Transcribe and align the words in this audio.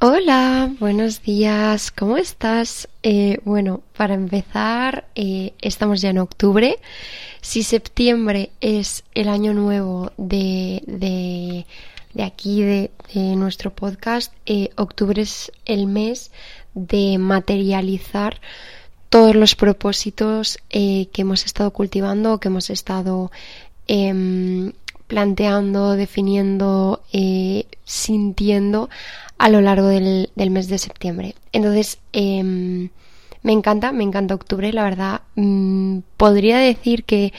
Hola, 0.00 0.74
buenos 0.80 1.22
días, 1.22 1.92
¿cómo 1.92 2.16
estás? 2.16 2.88
Eh, 3.04 3.38
bueno, 3.44 3.80
para 3.96 4.14
empezar, 4.14 5.06
eh, 5.14 5.54
estamos 5.60 6.00
ya 6.00 6.10
en 6.10 6.18
octubre. 6.18 6.78
Si 7.40 7.62
septiembre 7.62 8.50
es 8.60 9.04
el 9.14 9.28
año 9.28 9.54
nuevo 9.54 10.10
de, 10.16 10.82
de, 10.88 11.64
de 12.12 12.22
aquí, 12.24 12.62
de, 12.62 12.90
de, 13.14 13.36
nuestro 13.36 13.70
podcast, 13.70 14.32
eh, 14.46 14.70
octubre 14.76 15.22
es 15.22 15.52
el 15.64 15.86
mes 15.86 16.32
de 16.74 17.16
materializar 17.16 18.40
todos 19.08 19.36
los 19.36 19.54
propósitos 19.54 20.58
que 20.70 21.08
hemos 21.16 21.46
estado 21.46 21.70
cultivando, 21.70 22.40
que 22.40 22.48
hemos 22.48 22.68
estado 22.68 23.30
em, 23.86 24.72
planteando, 25.06 25.92
definiendo, 25.96 27.02
sintiendo 27.84 28.88
a 29.38 29.48
lo 29.48 29.60
largo 29.60 29.88
del, 29.88 30.30
mes 30.36 30.68
de 30.68 30.78
septiembre. 30.78 31.34
Entonces, 31.52 31.98
em, 32.12 32.88
me 33.42 33.52
encanta, 33.52 33.92
me 33.92 34.04
encanta 34.04 34.34
octubre, 34.34 34.72
la 34.72 34.84
verdad. 34.84 35.20
Mm, 35.36 35.98
podría 36.16 36.58
decir 36.58 37.04
que 37.04 37.32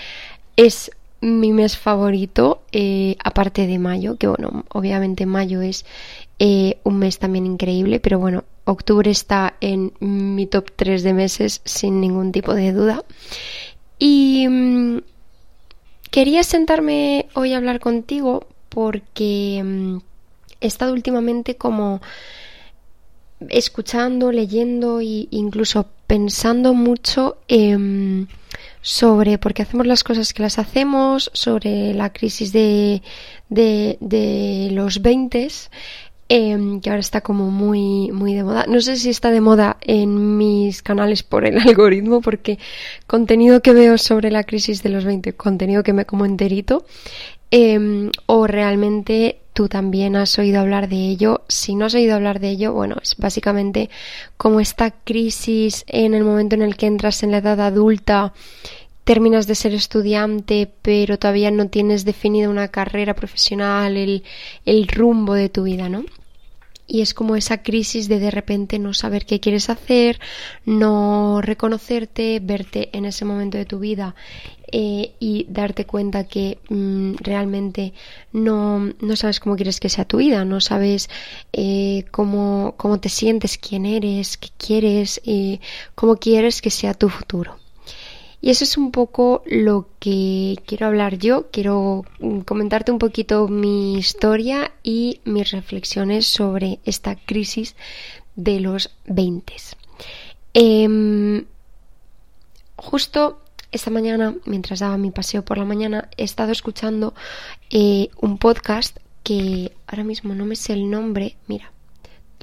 es 0.55 0.91
mi 1.21 1.51
mes 1.51 1.77
favorito, 1.77 2.61
eh, 2.71 3.15
aparte 3.23 3.65
de 3.67 3.79
mayo, 3.79 4.17
que 4.17 4.27
bueno, 4.27 4.65
obviamente 4.69 5.25
mayo 5.25 5.61
es 5.61 5.85
eh, 6.37 6.77
un 6.83 6.99
mes 6.99 7.17
también 7.17 7.45
increíble, 7.45 7.99
pero 7.99 8.19
bueno, 8.19 8.43
octubre 8.65 9.09
está 9.09 9.55
en 9.61 9.93
mi 9.99 10.45
top 10.45 10.71
3 10.75 11.01
de 11.03 11.13
meses 11.13 11.61
sin 11.65 12.01
ningún 12.01 12.31
tipo 12.31 12.53
de 12.53 12.73
duda. 12.73 13.03
Y 13.97 14.47
mm, 14.47 14.99
quería 16.11 16.43
sentarme 16.43 17.27
hoy 17.33 17.53
a 17.53 17.57
hablar 17.57 17.79
contigo 17.79 18.47
porque... 18.69 19.61
Mm, 19.63 19.97
he 20.61 20.67
estado 20.67 20.93
últimamente 20.93 21.55
como 21.55 22.01
escuchando, 23.49 24.31
leyendo 24.31 24.99
e 25.01 25.27
incluso 25.31 25.87
pensando 26.07 26.73
mucho 26.73 27.37
sobre 28.81 29.37
por 29.37 29.53
qué 29.53 29.63
hacemos 29.63 29.87
las 29.87 30.03
cosas 30.03 30.33
que 30.33 30.43
las 30.43 30.57
hacemos, 30.59 31.29
sobre 31.33 31.93
la 31.93 32.13
crisis 32.13 32.51
de, 32.51 33.01
de, 33.49 34.69
los 34.71 35.01
20 35.01 35.47
em, 36.29 36.81
que 36.81 36.89
ahora 36.89 36.99
está 36.99 37.21
como 37.21 37.51
muy, 37.51 38.11
muy 38.11 38.33
de 38.33 38.43
moda. 38.43 38.65
No 38.67 38.81
sé 38.81 38.95
si 38.95 39.09
está 39.09 39.31
de 39.31 39.41
moda 39.41 39.77
en 39.81 40.37
mis 40.37 40.81
canales 40.81 41.23
por 41.23 41.45
el 41.45 41.57
algoritmo, 41.67 42.21
porque 42.21 42.59
contenido 43.07 43.61
que 43.61 43.73
veo 43.73 43.97
sobre 43.97 44.31
la 44.31 44.43
crisis 44.43 44.83
de 44.83 44.89
los 44.89 45.05
20, 45.05 45.33
contenido 45.33 45.83
que 45.83 45.93
me 45.93 46.05
como 46.05 46.25
enterito, 46.25 46.85
em, 47.51 48.09
o 48.25 48.47
realmente 48.47 49.39
tú 49.53 49.69
también 49.69 50.17
has 50.17 50.37
oído 50.37 50.59
hablar 50.59 50.89
de 50.89 50.97
ello. 50.97 51.41
Si 51.47 51.75
no 51.75 51.85
has 51.85 51.95
oído 51.95 52.15
hablar 52.15 52.39
de 52.39 52.49
ello, 52.49 52.73
bueno, 52.73 52.97
es 53.01 53.15
básicamente 53.17 53.89
como 54.35 54.59
esta 54.59 54.91
crisis 54.91 55.85
en 55.87 56.13
el 56.13 56.25
momento 56.25 56.55
en 56.55 56.61
el 56.61 56.75
que 56.75 56.87
entras 56.87 57.23
en 57.23 57.31
la 57.31 57.37
edad 57.37 57.61
adulta, 57.61 58.33
terminas 59.05 59.47
de 59.47 59.55
ser 59.55 59.73
estudiante, 59.73 60.69
pero 60.81 61.17
todavía 61.17 61.51
no 61.51 61.69
tienes 61.69 62.03
definida 62.03 62.49
una 62.49 62.67
carrera 62.67 63.13
profesional, 63.13 63.95
el, 63.95 64.23
el 64.65 64.87
rumbo 64.87 65.33
de 65.33 65.47
tu 65.47 65.63
vida, 65.63 65.87
¿no? 65.87 66.03
y 66.87 67.01
es 67.01 67.13
como 67.13 67.35
esa 67.35 67.63
crisis 67.63 68.07
de 68.07 68.19
de 68.19 68.31
repente 68.31 68.79
no 68.79 68.93
saber 68.93 69.25
qué 69.25 69.39
quieres 69.39 69.69
hacer, 69.69 70.19
no 70.65 71.41
reconocerte, 71.41 72.39
verte 72.41 72.89
en 72.93 73.05
ese 73.05 73.25
momento 73.25 73.57
de 73.57 73.65
tu 73.65 73.79
vida 73.79 74.15
eh, 74.71 75.13
y 75.19 75.45
darte 75.49 75.85
cuenta 75.85 76.25
que 76.25 76.59
mm, 76.69 77.15
realmente 77.15 77.93
no, 78.33 78.93
no, 78.99 79.15
sabes 79.15 79.39
cómo 79.39 79.55
quieres 79.55 79.79
que 79.79 79.89
sea 79.89 80.05
tu 80.05 80.17
vida, 80.17 80.45
no 80.45 80.61
sabes 80.61 81.09
eh, 81.53 82.05
cómo, 82.11 82.75
cómo 82.77 82.99
te 82.99 83.09
sientes, 83.09 83.57
quién 83.57 83.85
eres, 83.85 84.37
qué 84.37 84.49
quieres 84.57 85.21
y 85.23 85.61
cómo 85.95 86.17
quieres 86.17 86.61
que 86.61 86.69
sea 86.69 86.93
tu 86.93 87.09
futuro. 87.09 87.64
Y 88.45 88.51
eso 88.51 88.63
es 88.63 88.77
un 88.77 88.91
poco 88.91 89.41
lo 89.47 89.89
que 89.97 90.59
quiero 90.67 90.85
hablar 90.85 91.17
yo. 91.17 91.49
Quiero 91.49 92.05
mm, 92.19 92.41
comentarte 92.41 92.91
un 92.91 92.99
poquito 92.99 93.47
mi 93.47 93.97
historia 93.97 94.71
y 94.83 95.19
mis 95.25 95.49
reflexiones 95.49 96.27
sobre 96.27 96.77
esta 96.85 97.15
crisis 97.15 97.75
de 98.35 98.59
los 98.59 98.91
20. 99.05 99.51
Em, 100.53 101.45
justo 102.75 103.41
esta 103.71 103.89
mañana, 103.89 104.35
mientras 104.45 104.77
daba 104.77 104.97
mi 104.97 105.09
paseo 105.09 105.43
por 105.43 105.57
la 105.57 105.65
mañana, 105.65 106.11
he 106.15 106.23
estado 106.23 106.51
escuchando 106.51 107.15
eh, 107.71 108.09
un 108.21 108.37
podcast 108.37 108.95
que 109.23 109.71
ahora 109.87 110.03
mismo 110.03 110.35
no 110.35 110.45
me 110.45 110.55
sé 110.55 110.73
el 110.73 110.87
nombre. 110.91 111.35
Mira, 111.47 111.71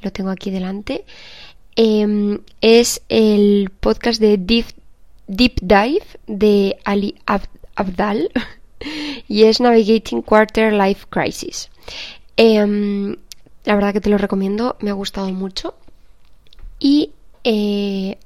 lo 0.01 0.11
tengo 0.11 0.31
aquí 0.31 0.51
delante. 0.51 1.05
Em, 1.77 2.41
es 2.61 3.03
el 3.09 3.71
podcast 3.79 4.21
de 4.21 4.37
Deep 4.37 4.82
Deep 5.33 5.61
Dive 5.63 6.05
de 6.27 6.77
Ali 6.85 7.15
Abdal 7.75 8.31
y 9.29 9.45
es 9.45 9.61
Navigating 9.61 10.21
Quarter 10.21 10.73
Life 10.73 11.07
Crisis. 11.09 11.71
Em, 12.37 13.17
la 13.65 13.75
verdad 13.75 13.95
que 13.95 14.01
te 14.01 14.11
lo 14.11 14.19
recomiendo, 14.19 14.77
me 14.81 14.91
ha 14.91 14.95
gustado 14.95 15.33
mucho. 15.33 15.75
Y 16.79 17.13
eh, 17.45 18.19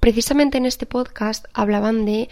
precisamente 0.00 0.56
en 0.56 0.64
este 0.64 0.86
podcast 0.86 1.44
hablaban 1.52 2.06
de, 2.06 2.30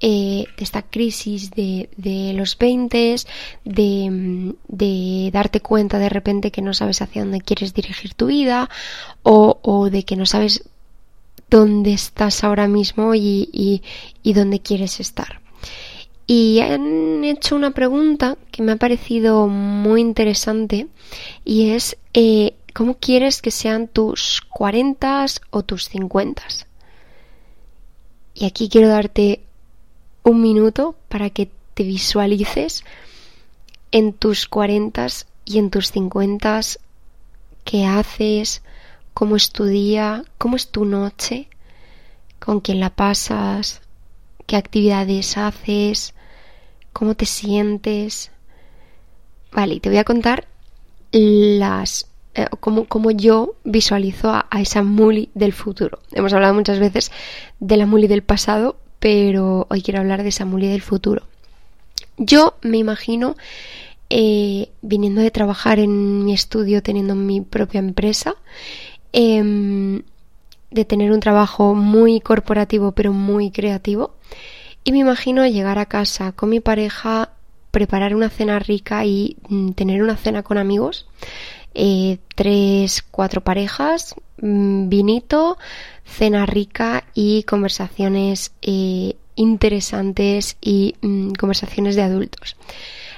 eh, 0.00 0.44
esta 0.58 0.82
crisis 0.82 1.50
de, 1.50 1.88
los 2.34 2.58
20, 2.58 3.16
de, 3.64 4.54
de, 4.68 5.30
darte 5.32 5.60
cuenta 5.60 5.98
de 5.98 6.08
repente 6.08 6.52
que 6.52 6.62
no 6.62 6.72
sabes 6.72 7.02
hacia 7.02 7.22
dónde 7.22 7.40
quieres 7.40 7.74
dirigir 7.74 8.14
tu 8.14 8.26
vida 8.26 8.68
o, 9.22 9.58
o 9.62 9.90
de 9.90 10.04
que 10.04 10.16
no 10.16 10.26
sabes 10.26 10.68
dónde 11.50 11.92
estás 11.92 12.44
ahora 12.44 12.68
mismo 12.68 13.14
y, 13.14 13.48
y, 14.22 14.32
dónde 14.32 14.60
quieres 14.60 15.00
estar. 15.00 15.40
Y 16.26 16.60
han 16.60 17.24
hecho 17.24 17.54
una 17.54 17.70
pregunta 17.70 18.36
que 18.50 18.62
me 18.62 18.72
ha 18.72 18.76
parecido 18.76 19.46
muy 19.46 20.00
interesante 20.00 20.88
y 21.44 21.70
es 21.70 21.96
eh, 22.14 22.54
¿cómo 22.76 22.98
quieres 22.98 23.40
que 23.40 23.50
sean 23.50 23.88
tus 23.88 24.42
40 24.52 25.26
o 25.50 25.62
tus 25.62 25.88
50? 25.88 26.42
Y 28.34 28.44
aquí 28.44 28.68
quiero 28.68 28.88
darte 28.88 29.40
un 30.24 30.42
minuto 30.42 30.96
para 31.08 31.30
que 31.30 31.48
te 31.74 31.84
visualices 31.84 32.84
en 33.92 34.12
tus 34.12 34.46
40 34.46 35.06
y 35.44 35.58
en 35.58 35.70
tus 35.70 35.90
50 35.92 36.60
qué 37.64 37.86
haces, 37.86 38.62
cómo 39.16 39.34
es 39.36 39.50
tu 39.50 39.64
día, 39.64 40.24
cómo 40.36 40.56
es 40.56 40.68
tu 40.68 40.84
noche, 40.84 41.48
con 42.38 42.60
quién 42.60 42.80
la 42.80 42.90
pasas, 42.90 43.80
qué 44.44 44.56
actividades 44.56 45.38
haces, 45.38 46.12
cómo 46.92 47.14
te 47.14 47.24
sientes. 47.24 48.30
Vale, 49.52 49.72
y 49.72 49.80
te 49.80 49.88
voy 49.88 49.96
a 49.96 50.04
contar 50.04 50.46
las 51.12 52.10
eh, 52.34 52.44
cómo, 52.60 53.10
yo 53.10 53.54
visualizo 53.64 54.28
a, 54.28 54.46
esa 54.60 54.82
Muli 54.82 55.30
del 55.32 55.54
futuro. 55.54 55.98
Hemos 56.12 56.34
hablado 56.34 56.52
muchas 56.52 56.78
veces 56.78 57.10
de 57.58 57.78
la 57.78 57.86
Muli 57.86 58.08
del 58.08 58.22
pasado, 58.22 58.76
pero 58.98 59.66
hoy 59.70 59.80
quiero 59.80 60.00
hablar 60.00 60.24
de 60.24 60.28
esa 60.28 60.44
Muli 60.44 60.68
del 60.68 60.82
futuro. 60.82 61.22
Yo 62.18 62.58
me 62.60 62.76
imagino 62.76 63.34
eh, 64.10 64.68
viniendo 64.82 65.22
de 65.22 65.30
trabajar 65.30 65.78
en 65.78 66.26
mi 66.26 66.34
estudio, 66.34 66.82
teniendo 66.82 67.14
mi 67.14 67.40
propia 67.40 67.78
empresa, 67.78 68.36
Em, 69.18 70.02
de 70.70 70.84
tener 70.84 71.10
un 71.10 71.20
trabajo 71.20 71.74
muy 71.74 72.20
corporativo 72.20 72.92
pero 72.92 73.14
muy 73.14 73.50
creativo. 73.50 74.14
Y 74.84 74.92
me 74.92 74.98
imagino 74.98 75.46
llegar 75.46 75.78
a 75.78 75.86
casa 75.86 76.32
con 76.32 76.50
mi 76.50 76.60
pareja, 76.60 77.30
preparar 77.70 78.14
una 78.14 78.28
cena 78.28 78.58
rica 78.58 79.06
y 79.06 79.38
mm, 79.48 79.70
tener 79.70 80.02
una 80.02 80.18
cena 80.18 80.42
con 80.42 80.58
amigos. 80.58 81.06
Eh, 81.72 82.18
tres, 82.34 83.02
cuatro 83.10 83.40
parejas, 83.40 84.14
mm, 84.42 84.90
vinito, 84.90 85.56
cena 86.04 86.44
rica 86.44 87.04
y 87.14 87.44
conversaciones 87.44 88.52
eh, 88.60 89.16
interesantes 89.34 90.58
y 90.60 90.94
mm, 91.00 91.32
conversaciones 91.32 91.96
de 91.96 92.02
adultos. 92.02 92.56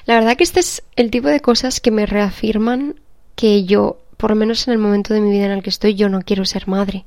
La 0.06 0.14
verdad 0.14 0.36
que 0.36 0.44
este 0.44 0.60
es 0.60 0.84
el 0.94 1.10
tipo 1.10 1.26
de 1.26 1.40
cosas 1.40 1.80
que 1.80 1.90
me 1.90 2.06
reafirman 2.06 3.00
que 3.34 3.64
yo 3.64 3.98
por 4.18 4.30
lo 4.30 4.36
menos 4.36 4.66
en 4.68 4.72
el 4.72 4.78
momento 4.78 5.14
de 5.14 5.20
mi 5.20 5.30
vida 5.30 5.46
en 5.46 5.52
el 5.52 5.62
que 5.62 5.70
estoy, 5.70 5.94
yo 5.94 6.10
no 6.10 6.20
quiero 6.20 6.44
ser 6.44 6.68
madre. 6.68 7.06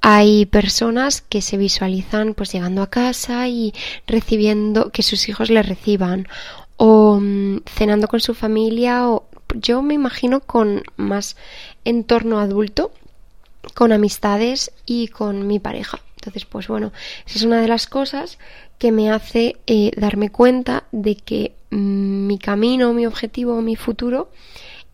Hay 0.00 0.46
personas 0.46 1.22
que 1.22 1.40
se 1.40 1.56
visualizan 1.56 2.34
pues 2.34 2.52
llegando 2.52 2.82
a 2.82 2.90
casa 2.90 3.46
y 3.48 3.72
recibiendo 4.06 4.90
que 4.90 5.02
sus 5.02 5.28
hijos 5.28 5.50
le 5.50 5.62
reciban 5.62 6.26
o 6.76 7.20
mm, 7.20 7.60
cenando 7.66 8.08
con 8.08 8.20
su 8.20 8.34
familia 8.34 9.08
o 9.08 9.26
yo 9.54 9.82
me 9.82 9.94
imagino 9.94 10.40
con 10.40 10.82
más 10.96 11.36
entorno 11.84 12.40
adulto, 12.40 12.90
con 13.74 13.92
amistades 13.92 14.72
y 14.86 15.08
con 15.08 15.46
mi 15.46 15.58
pareja. 15.58 16.00
Entonces, 16.16 16.46
pues 16.46 16.68
bueno, 16.68 16.92
esa 17.26 17.38
es 17.38 17.44
una 17.44 17.60
de 17.60 17.68
las 17.68 17.86
cosas 17.86 18.38
que 18.78 18.92
me 18.92 19.10
hace 19.10 19.56
eh, 19.66 19.90
darme 19.96 20.30
cuenta 20.30 20.84
de 20.90 21.16
que 21.16 21.52
mm, 21.70 22.26
mi 22.26 22.38
camino, 22.38 22.92
mi 22.94 23.06
objetivo, 23.06 23.60
mi 23.60 23.76
futuro 23.76 24.30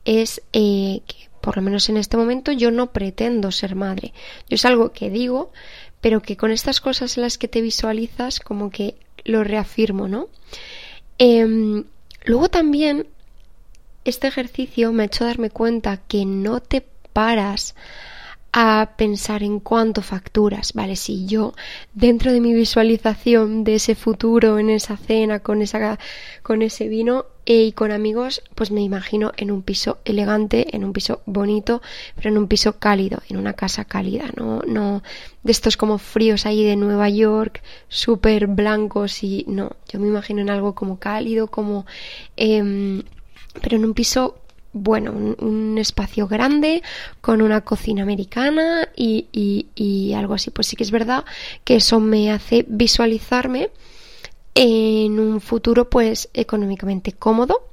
es 0.05 0.43
eh, 0.53 1.01
que 1.07 1.31
por 1.41 1.57
lo 1.57 1.63
menos 1.63 1.89
en 1.89 1.97
este 1.97 2.17
momento, 2.17 2.53
yo 2.53 2.71
no 2.71 2.93
pretendo 2.93 3.51
ser 3.51 3.75
madre. 3.75 4.13
Yo 4.49 4.57
es 4.57 4.65
algo 4.65 4.93
que 4.93 5.11
digo, 5.11 5.53
pero 6.01 6.21
que 6.21 6.37
con 6.37 6.51
estas 6.51 6.81
cosas 6.81 7.17
en 7.17 7.23
las 7.23 7.39
que 7.39 7.49
te 7.49 7.61
visualizas, 7.61 8.41
como 8.41 8.71
que 8.71 8.97
lo 9.25 9.45
reafirmo, 9.45 10.09
¿no? 10.09 10.29
Em, 11.19 11.85
luego 12.25 12.49
también, 12.49 13.07
este 14.05 14.29
ejercicio 14.29 14.93
me 14.93 15.03
ha 15.03 15.07
hecho 15.07 15.25
darme 15.25 15.51
cuenta 15.51 15.99
que 15.99 16.25
no 16.25 16.61
te 16.61 16.85
paras 17.13 17.75
a 18.53 18.95
pensar 18.97 19.43
en 19.43 19.61
cuánto 19.61 20.03
facturas, 20.03 20.73
¿vale? 20.73 20.97
Si 20.97 21.27
yo 21.27 21.55
dentro 21.95 22.33
de 22.33 22.41
mi 22.41 22.53
visualización 22.53 23.63
de 23.63 23.77
ese 23.77 23.95
futuro, 23.95 24.59
en 24.59 24.71
esa 24.71 24.97
cena, 24.97 25.39
con, 25.41 25.63
esa, 25.63 25.99
con 26.43 26.63
ese 26.63 26.89
vino 26.89 27.27
y 27.53 27.73
con 27.73 27.91
amigos, 27.91 28.43
pues 28.55 28.71
me 28.71 28.81
imagino 28.81 29.33
en 29.37 29.51
un 29.51 29.63
piso 29.63 29.99
elegante, 30.05 30.77
en 30.77 30.85
un 30.85 30.93
piso 30.93 31.21
bonito, 31.27 31.83
pero 32.15 32.31
en 32.31 32.39
un 32.39 32.47
piso 32.47 32.79
cálido, 32.79 33.23
en 33.29 33.39
una 33.39 33.55
casa 33.55 33.85
cálida, 33.85 34.31
no, 34.37 34.61
no 34.69 35.03
de 35.43 35.51
estos 35.51 35.77
como 35.77 35.99
fríos 35.99 36.47
ahí 36.47 36.63
de 36.63 36.77
Nueva 36.77 37.09
York, 37.09 37.61
súper 37.89 38.47
blancos 38.47 39.25
y 39.25 39.45
no, 39.49 39.73
yo 39.93 39.99
me 39.99 40.07
imagino 40.07 40.41
en 40.41 40.51
algo 40.51 40.77
como 40.77 41.01
cálido, 41.01 41.49
como... 41.49 41.87
Eh, 42.37 43.03
pero 43.61 43.77
en 43.77 43.85
un 43.85 43.95
piso 43.95 44.37
bueno, 44.73 45.11
un, 45.11 45.77
espacio 45.79 46.29
grande 46.29 46.85
con 47.21 47.43
una 47.43 47.63
cocina 47.63 48.05
americana 48.05 48.89
y, 48.95 49.27
y, 49.33 50.13
algo 50.13 50.35
así. 50.35 50.51
Pues 50.51 50.69
sí 50.69 50.77
que 50.77 50.85
es 50.85 50.93
verdad 50.93 51.25
que 51.65 51.75
eso 51.75 51.99
me 51.99 52.31
hace 52.31 52.65
visualizarme 52.69 53.71
en 54.55 55.19
un 55.19 55.41
futuro 55.41 55.89
pues 55.89 56.29
económicamente 56.35 57.13
cómodo, 57.13 57.69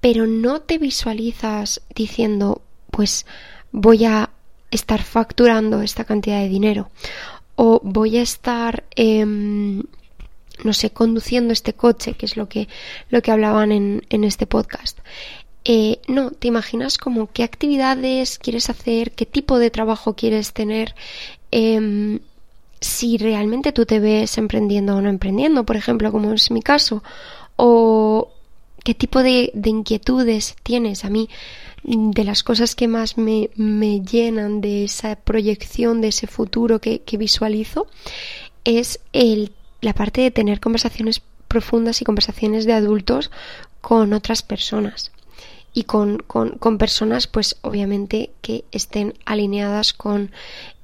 pero 0.00 0.26
no 0.26 0.60
te 0.60 0.78
visualizas 0.78 1.80
diciendo 1.94 2.62
pues 2.90 3.26
voy 3.72 4.04
a 4.04 4.30
estar 4.70 5.02
facturando 5.02 5.82
esta 5.82 6.04
cantidad 6.04 6.40
de 6.40 6.48
dinero 6.48 6.90
o 7.56 7.80
voy 7.82 8.18
a 8.18 8.22
estar 8.22 8.84
em, 8.96 9.82
no 10.62 10.72
sé 10.72 10.90
conduciendo 10.90 11.52
este 11.52 11.72
coche 11.72 12.14
que 12.14 12.26
es 12.26 12.36
lo 12.36 12.48
que 12.48 12.68
lo 13.10 13.22
que 13.22 13.30
hablaban 13.30 13.72
en, 13.72 14.06
en 14.10 14.24
este 14.24 14.46
podcast. 14.46 14.98
Eh, 15.64 16.00
no, 16.08 16.30
te 16.30 16.48
imaginas 16.48 16.96
como 16.96 17.30
qué 17.30 17.42
actividades 17.42 18.38
quieres 18.38 18.70
hacer, 18.70 19.12
qué 19.12 19.26
tipo 19.26 19.58
de 19.58 19.70
trabajo 19.70 20.14
quieres 20.14 20.54
tener, 20.54 20.94
em, 21.50 22.20
si 22.80 23.18
realmente 23.18 23.72
tú 23.72 23.86
te 23.86 24.00
ves 24.00 24.38
emprendiendo 24.38 24.96
o 24.96 25.00
no 25.00 25.08
emprendiendo, 25.08 25.64
por 25.64 25.76
ejemplo, 25.76 26.12
como 26.12 26.32
es 26.32 26.50
mi 26.50 26.62
caso, 26.62 27.02
o 27.56 28.30
qué 28.84 28.94
tipo 28.94 29.22
de, 29.22 29.52
inquietudes 29.64 30.56
tienes. 30.62 31.04
A 31.04 31.10
mí, 31.10 31.28
de 31.82 32.24
las 32.24 32.42
cosas 32.42 32.74
que 32.74 32.88
más 32.88 33.18
me, 33.18 33.50
llenan 34.00 34.60
de 34.60 34.84
esa 34.84 35.16
proyección, 35.16 36.00
de 36.00 36.08
ese 36.08 36.26
futuro 36.26 36.80
que, 36.80 37.02
visualizo, 37.18 37.86
es 38.64 39.00
el, 39.12 39.52
la 39.80 39.92
parte 39.92 40.20
de 40.20 40.30
tener 40.30 40.60
conversaciones 40.60 41.22
profundas 41.48 42.00
y 42.00 42.04
conversaciones 42.04 42.64
de 42.66 42.74
adultos 42.74 43.30
con 43.80 44.12
otras 44.12 44.42
personas 44.42 45.12
y 45.72 45.84
con, 45.84 46.18
con, 46.18 46.78
personas 46.78 47.26
pues 47.26 47.56
obviamente 47.62 48.30
que 48.42 48.64
estén 48.72 49.14
alineadas 49.24 49.92
con 49.92 50.30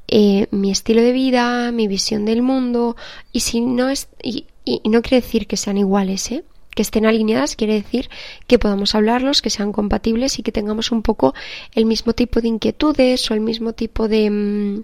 eh, 0.09 0.47
mi 0.51 0.71
estilo 0.71 1.03
de 1.03 1.13
vida, 1.13 1.73
mi 1.73 1.89
visión 1.89 2.25
del 2.25 2.43
mundo 2.43 2.97
y 3.33 3.41
si 3.41 3.61
no 3.61 3.89
es 3.89 4.09
y, 4.23 4.47
no 4.85 5.03
quiere 5.03 5.21
decir 5.21 5.47
que 5.47 5.57
sean 5.57 5.79
iguales, 5.79 6.31
¿eh? 6.31 6.45
que 6.75 6.83
estén 6.83 7.07
alineadas 7.07 7.55
quiere 7.57 7.75
decir 7.75 8.09
que 8.47 8.59
podamos 8.59 8.95
hablarlos, 8.95 9.43
que 9.43 9.51
sean 9.51 9.73
compatibles 9.73 10.39
y 10.39 10.43
que 10.43 10.53
tengamos 10.53 10.91
un 10.91 11.03
poco 11.03 11.35
el 11.75 11.87
mismo 11.87 12.15
tipo 12.15 12.41
de 12.41 12.49
inquietudes 12.49 13.31
o 13.31 13.35
el 13.35 13.41
mismo 13.41 13.73
tipo 13.73 14.09
de 14.09 14.31
mm, 14.31 14.83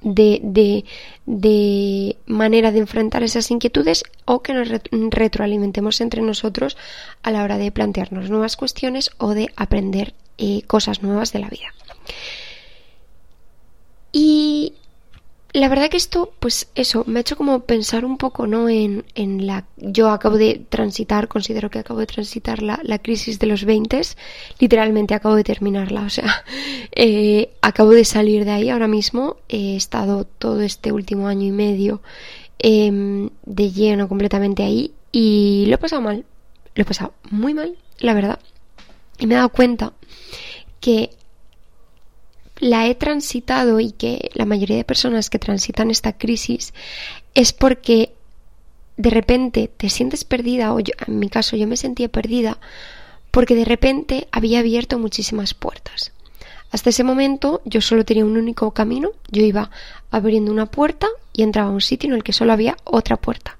de, 0.00 0.84
de, 1.26 2.16
manera 2.26 2.70
de 2.70 2.78
enfrentar 2.78 3.22
esas 3.22 3.50
inquietudes 3.50 4.04
o 4.24 4.42
que 4.42 4.54
nos 4.54 4.68
retroalimentemos 4.92 6.00
entre 6.00 6.22
nosotros 6.22 6.76
a 7.22 7.30
la 7.30 7.42
hora 7.42 7.58
de 7.58 7.72
plantearnos 7.72 8.30
nuevas 8.30 8.56
cuestiones 8.56 9.10
o 9.18 9.34
de 9.34 9.50
aprender 9.56 10.14
eh, 10.38 10.62
cosas 10.66 11.02
nuevas 11.02 11.32
de 11.32 11.38
la 11.40 11.48
vida. 11.48 11.74
Y 14.12 14.74
la 15.52 15.68
verdad 15.68 15.88
que 15.88 15.96
esto, 15.96 16.32
pues 16.38 16.68
eso, 16.74 17.04
me 17.06 17.18
ha 17.18 17.22
hecho 17.22 17.36
como 17.36 17.60
pensar 17.60 18.04
un 18.04 18.18
poco, 18.18 18.46
¿no? 18.46 18.68
En, 18.68 19.04
en 19.14 19.46
la. 19.46 19.66
Yo 19.76 20.10
acabo 20.10 20.36
de 20.36 20.64
transitar, 20.68 21.28
considero 21.28 21.70
que 21.70 21.78
acabo 21.78 22.00
de 22.00 22.06
transitar 22.06 22.62
la, 22.62 22.80
la 22.82 22.98
crisis 22.98 23.38
de 23.38 23.46
los 23.46 23.64
20, 23.64 24.00
literalmente 24.58 25.14
acabo 25.14 25.34
de 25.34 25.44
terminarla, 25.44 26.02
o 26.02 26.10
sea, 26.10 26.44
eh, 26.94 27.50
acabo 27.62 27.90
de 27.90 28.04
salir 28.04 28.44
de 28.44 28.50
ahí 28.50 28.68
ahora 28.68 28.88
mismo. 28.88 29.36
He 29.48 29.76
estado 29.76 30.24
todo 30.24 30.60
este 30.60 30.92
último 30.92 31.28
año 31.28 31.46
y 31.46 31.52
medio 31.52 32.02
em, 32.58 33.30
de 33.44 33.70
lleno 33.70 34.08
completamente 34.08 34.62
ahí 34.62 34.92
y 35.12 35.64
lo 35.68 35.76
he 35.76 35.78
pasado 35.78 36.02
mal, 36.02 36.24
lo 36.74 36.82
he 36.82 36.84
pasado 36.84 37.14
muy 37.30 37.54
mal, 37.54 37.76
la 38.00 38.14
verdad. 38.14 38.38
Y 39.18 39.26
me 39.26 39.34
he 39.34 39.36
dado 39.38 39.48
cuenta 39.48 39.92
que 40.80 41.10
la 42.60 42.86
he 42.86 42.94
transitado 42.94 43.80
y 43.80 43.92
que 43.92 44.30
la 44.34 44.44
mayoría 44.44 44.76
de 44.76 44.84
personas 44.84 45.30
que 45.30 45.38
transitan 45.38 45.90
esta 45.90 46.16
crisis 46.16 46.74
es 47.34 47.52
porque 47.52 48.12
de 48.96 49.10
repente 49.10 49.70
te 49.74 49.88
sientes 49.88 50.24
perdida, 50.24 50.74
o 50.74 50.80
yo, 50.80 50.92
en 51.06 51.18
mi 51.18 51.28
caso 51.28 51.56
yo 51.56 51.66
me 51.66 51.76
sentía 51.76 52.08
perdida, 52.08 52.58
porque 53.30 53.54
de 53.54 53.64
repente 53.64 54.28
había 54.32 54.58
abierto 54.58 54.98
muchísimas 54.98 55.54
puertas. 55.54 56.12
Hasta 56.70 56.90
ese 56.90 57.04
momento 57.04 57.62
yo 57.64 57.80
solo 57.80 58.04
tenía 58.04 58.24
un 58.24 58.36
único 58.36 58.72
camino, 58.72 59.12
yo 59.30 59.42
iba 59.42 59.70
abriendo 60.10 60.52
una 60.52 60.66
puerta 60.66 61.06
y 61.32 61.42
entraba 61.42 61.68
a 61.70 61.72
un 61.72 61.80
sitio 61.80 62.08
en 62.08 62.16
el 62.16 62.22
que 62.22 62.32
solo 62.32 62.52
había 62.52 62.76
otra 62.84 63.16
puerta. 63.16 63.56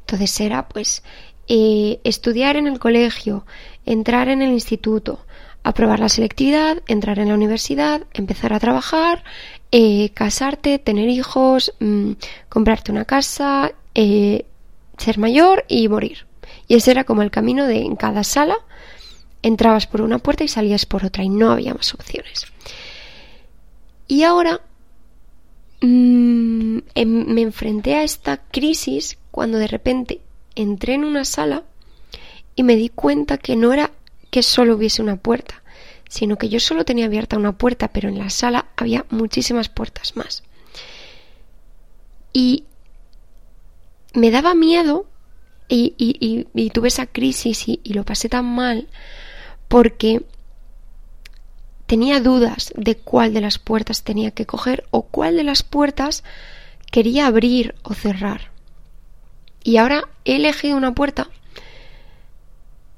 Entonces 0.00 0.38
era 0.40 0.68
pues 0.68 1.02
eh, 1.48 2.00
estudiar 2.04 2.56
en 2.56 2.66
el 2.66 2.78
colegio, 2.78 3.46
entrar 3.86 4.28
en 4.28 4.42
el 4.42 4.50
instituto, 4.50 5.24
aprobar 5.64 5.98
la 5.98 6.10
selectividad, 6.10 6.82
entrar 6.86 7.18
en 7.18 7.28
la 7.28 7.34
universidad, 7.34 8.02
empezar 8.12 8.52
a 8.52 8.60
trabajar, 8.60 9.24
eh, 9.72 10.10
casarte, 10.10 10.78
tener 10.78 11.08
hijos, 11.08 11.74
mm, 11.80 12.12
comprarte 12.48 12.92
una 12.92 13.06
casa, 13.06 13.72
eh, 13.94 14.44
ser 14.98 15.18
mayor 15.18 15.64
y 15.66 15.88
morir. 15.88 16.26
Y 16.68 16.74
ese 16.74 16.90
era 16.90 17.04
como 17.04 17.22
el 17.22 17.30
camino 17.30 17.66
de 17.66 17.78
en 17.80 17.96
cada 17.96 18.24
sala 18.24 18.56
entrabas 19.42 19.86
por 19.86 20.02
una 20.02 20.18
puerta 20.18 20.44
y 20.44 20.48
salías 20.48 20.86
por 20.86 21.04
otra 21.04 21.24
y 21.24 21.28
no 21.28 21.50
había 21.50 21.74
más 21.74 21.92
opciones. 21.94 22.46
Y 24.06 24.22
ahora 24.22 24.60
mm, 25.80 26.78
em, 26.94 27.26
me 27.26 27.40
enfrenté 27.40 27.94
a 27.94 28.04
esta 28.04 28.36
crisis 28.36 29.18
cuando 29.30 29.58
de 29.58 29.66
repente 29.66 30.20
entré 30.54 30.94
en 30.94 31.04
una 31.04 31.24
sala 31.24 31.64
y 32.54 32.62
me 32.62 32.76
di 32.76 32.90
cuenta 32.90 33.38
que 33.38 33.56
no 33.56 33.72
era 33.72 33.90
que 34.34 34.42
solo 34.42 34.74
hubiese 34.74 35.00
una 35.00 35.14
puerta, 35.14 35.62
sino 36.08 36.38
que 36.38 36.48
yo 36.48 36.58
solo 36.58 36.84
tenía 36.84 37.06
abierta 37.06 37.36
una 37.36 37.56
puerta, 37.56 37.92
pero 37.92 38.08
en 38.08 38.18
la 38.18 38.30
sala 38.30 38.66
había 38.74 39.06
muchísimas 39.08 39.68
puertas 39.68 40.16
más. 40.16 40.42
Y 42.32 42.64
me 44.12 44.32
daba 44.32 44.56
miedo 44.56 45.06
y, 45.68 46.70
tuve 46.72 46.88
esa 46.88 47.06
crisis 47.06 47.68
y, 47.68 47.78
lo 47.92 48.02
pasé 48.04 48.28
tan 48.28 48.44
mal 48.44 48.88
porque 49.68 50.24
tenía 51.86 52.18
dudas 52.18 52.72
de 52.76 52.96
cuál 52.96 53.34
de 53.34 53.40
las 53.40 53.60
puertas 53.60 54.02
tenía 54.02 54.32
que 54.32 54.46
coger 54.46 54.84
o 54.90 55.02
cuál 55.02 55.36
de 55.36 55.44
las 55.44 55.62
puertas 55.62 56.24
quería 56.90 57.28
abrir 57.28 57.76
o 57.84 57.94
cerrar. 57.94 58.50
Y 59.62 59.76
ahora 59.76 60.08
he 60.24 60.34
elegido 60.34 60.76
una 60.76 60.92
puerta 60.92 61.30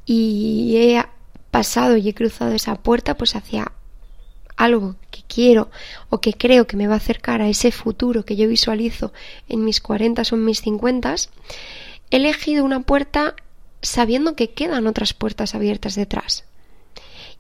y 0.07 0.77
he 0.79 1.05
pasado 1.57 1.97
y 1.97 2.07
he 2.07 2.13
cruzado 2.13 2.53
esa 2.53 2.75
puerta 2.75 3.17
pues 3.17 3.35
hacia 3.35 3.73
algo 4.57 4.97
que 5.11 5.23
quiero 5.27 5.71
o 6.11 6.21
que 6.21 6.35
creo 6.35 6.67
que 6.67 6.77
me 6.77 6.87
va 6.87 6.93
a 6.93 6.99
acercar 6.99 7.41
a 7.41 7.49
ese 7.49 7.73
futuro 7.73 8.27
que 8.27 8.37
yo 8.37 8.47
visualizo 8.47 9.15
en 9.49 9.65
mis 9.65 9.81
40 9.81 10.21
o 10.21 10.35
en 10.35 10.45
mis 10.45 10.61
50, 10.61 11.15
he 12.11 12.17
elegido 12.17 12.63
una 12.63 12.81
puerta 12.81 13.37
sabiendo 13.81 14.37
que 14.37 14.51
quedan 14.51 14.87
otras 14.87 15.15
puertas 15.15 15.55
abiertas 15.55 15.95
detrás. 15.95 16.45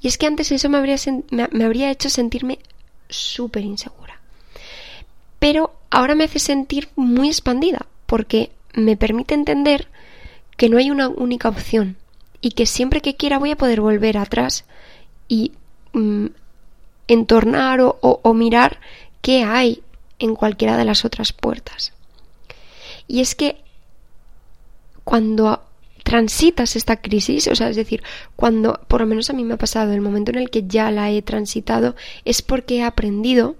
Y 0.01 0.09
es 0.09 0.17
que 0.17 0.27
antes 0.27 0.51
eso 0.51 0.71
me 0.71 0.79
habría, 0.79 0.97
me 1.31 1.65
habría 1.65 1.91
hecho 1.91 2.09
sentirme 2.09 2.59
súper 3.11 3.67
insegura. 3.67 4.19
Pero 5.39 5.75
ahora 5.91 6.15
me 6.15 6.25
hace 6.25 6.39
sentir 6.39 6.89
muy 6.97 7.29
expandida 7.29 7.85
porque 8.07 8.51
me 8.73 8.97
permite 8.97 9.35
entender 9.35 9.89
que 10.57 10.71
no 10.71 10.79
hay 10.79 10.91
una 10.91 11.07
única 11.09 11.51
opción, 11.51 11.99
y 12.41 12.51
que 12.51 12.67
siempre 12.67 13.01
que 13.01 13.17
quiera 13.17 13.39
voy 13.39 13.51
a 13.51 13.57
poder 13.57 13.81
volver 13.81 14.19
atrás 14.19 14.65
y 15.29 15.53
mm, 15.93 16.27
entornar 17.09 17.81
o, 17.81 17.99
o 18.01 18.35
mirar 18.35 18.79
qué 19.23 19.43
hay 19.43 19.83
en 20.19 20.35
cualquiera 20.35 20.77
de 20.77 20.85
las 20.85 21.05
otras 21.05 21.33
puertas. 21.33 21.93
Y 23.09 23.21
es 23.21 23.35
que 23.35 23.59
cuando 25.05 25.63
transitas 26.07 26.77
esta 26.77 27.01
crisis, 27.01 27.49
o 27.49 27.57
sea, 27.57 27.69
es 27.69 27.77
decir, 27.77 28.03
cuando 28.37 28.81
por 28.87 29.01
lo 29.01 29.09
menos 29.09 29.29
a 29.29 29.33
mí 29.33 29.43
me 29.43 29.55
ha 29.55 29.59
pasado 29.59 29.93
el 29.93 30.01
momento 30.01 30.31
en 30.31 30.39
el 30.39 30.51
que 30.51 30.67
ya 30.67 30.91
la 30.91 31.11
he 31.11 31.23
transitado, 31.23 31.97
es 32.25 32.43
porque 32.43 32.77
he 32.77 32.83
aprendido 32.85 33.57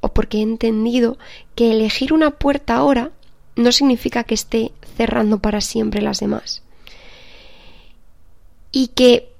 o 0.00 0.12
porque 0.12 0.38
he 0.38 0.42
entendido 0.42 1.16
que 1.54 1.70
elegir 1.70 2.12
una 2.12 2.32
puerta 2.32 2.74
ahora 2.74 3.12
no 3.56 3.72
significa 3.72 4.24
que 4.24 4.34
esté 4.34 4.72
cerrando 4.98 5.38
para 5.38 5.62
siempre 5.62 6.02
las 6.02 6.20
demás. 6.20 6.63
Y 8.76 8.88
que 8.88 9.30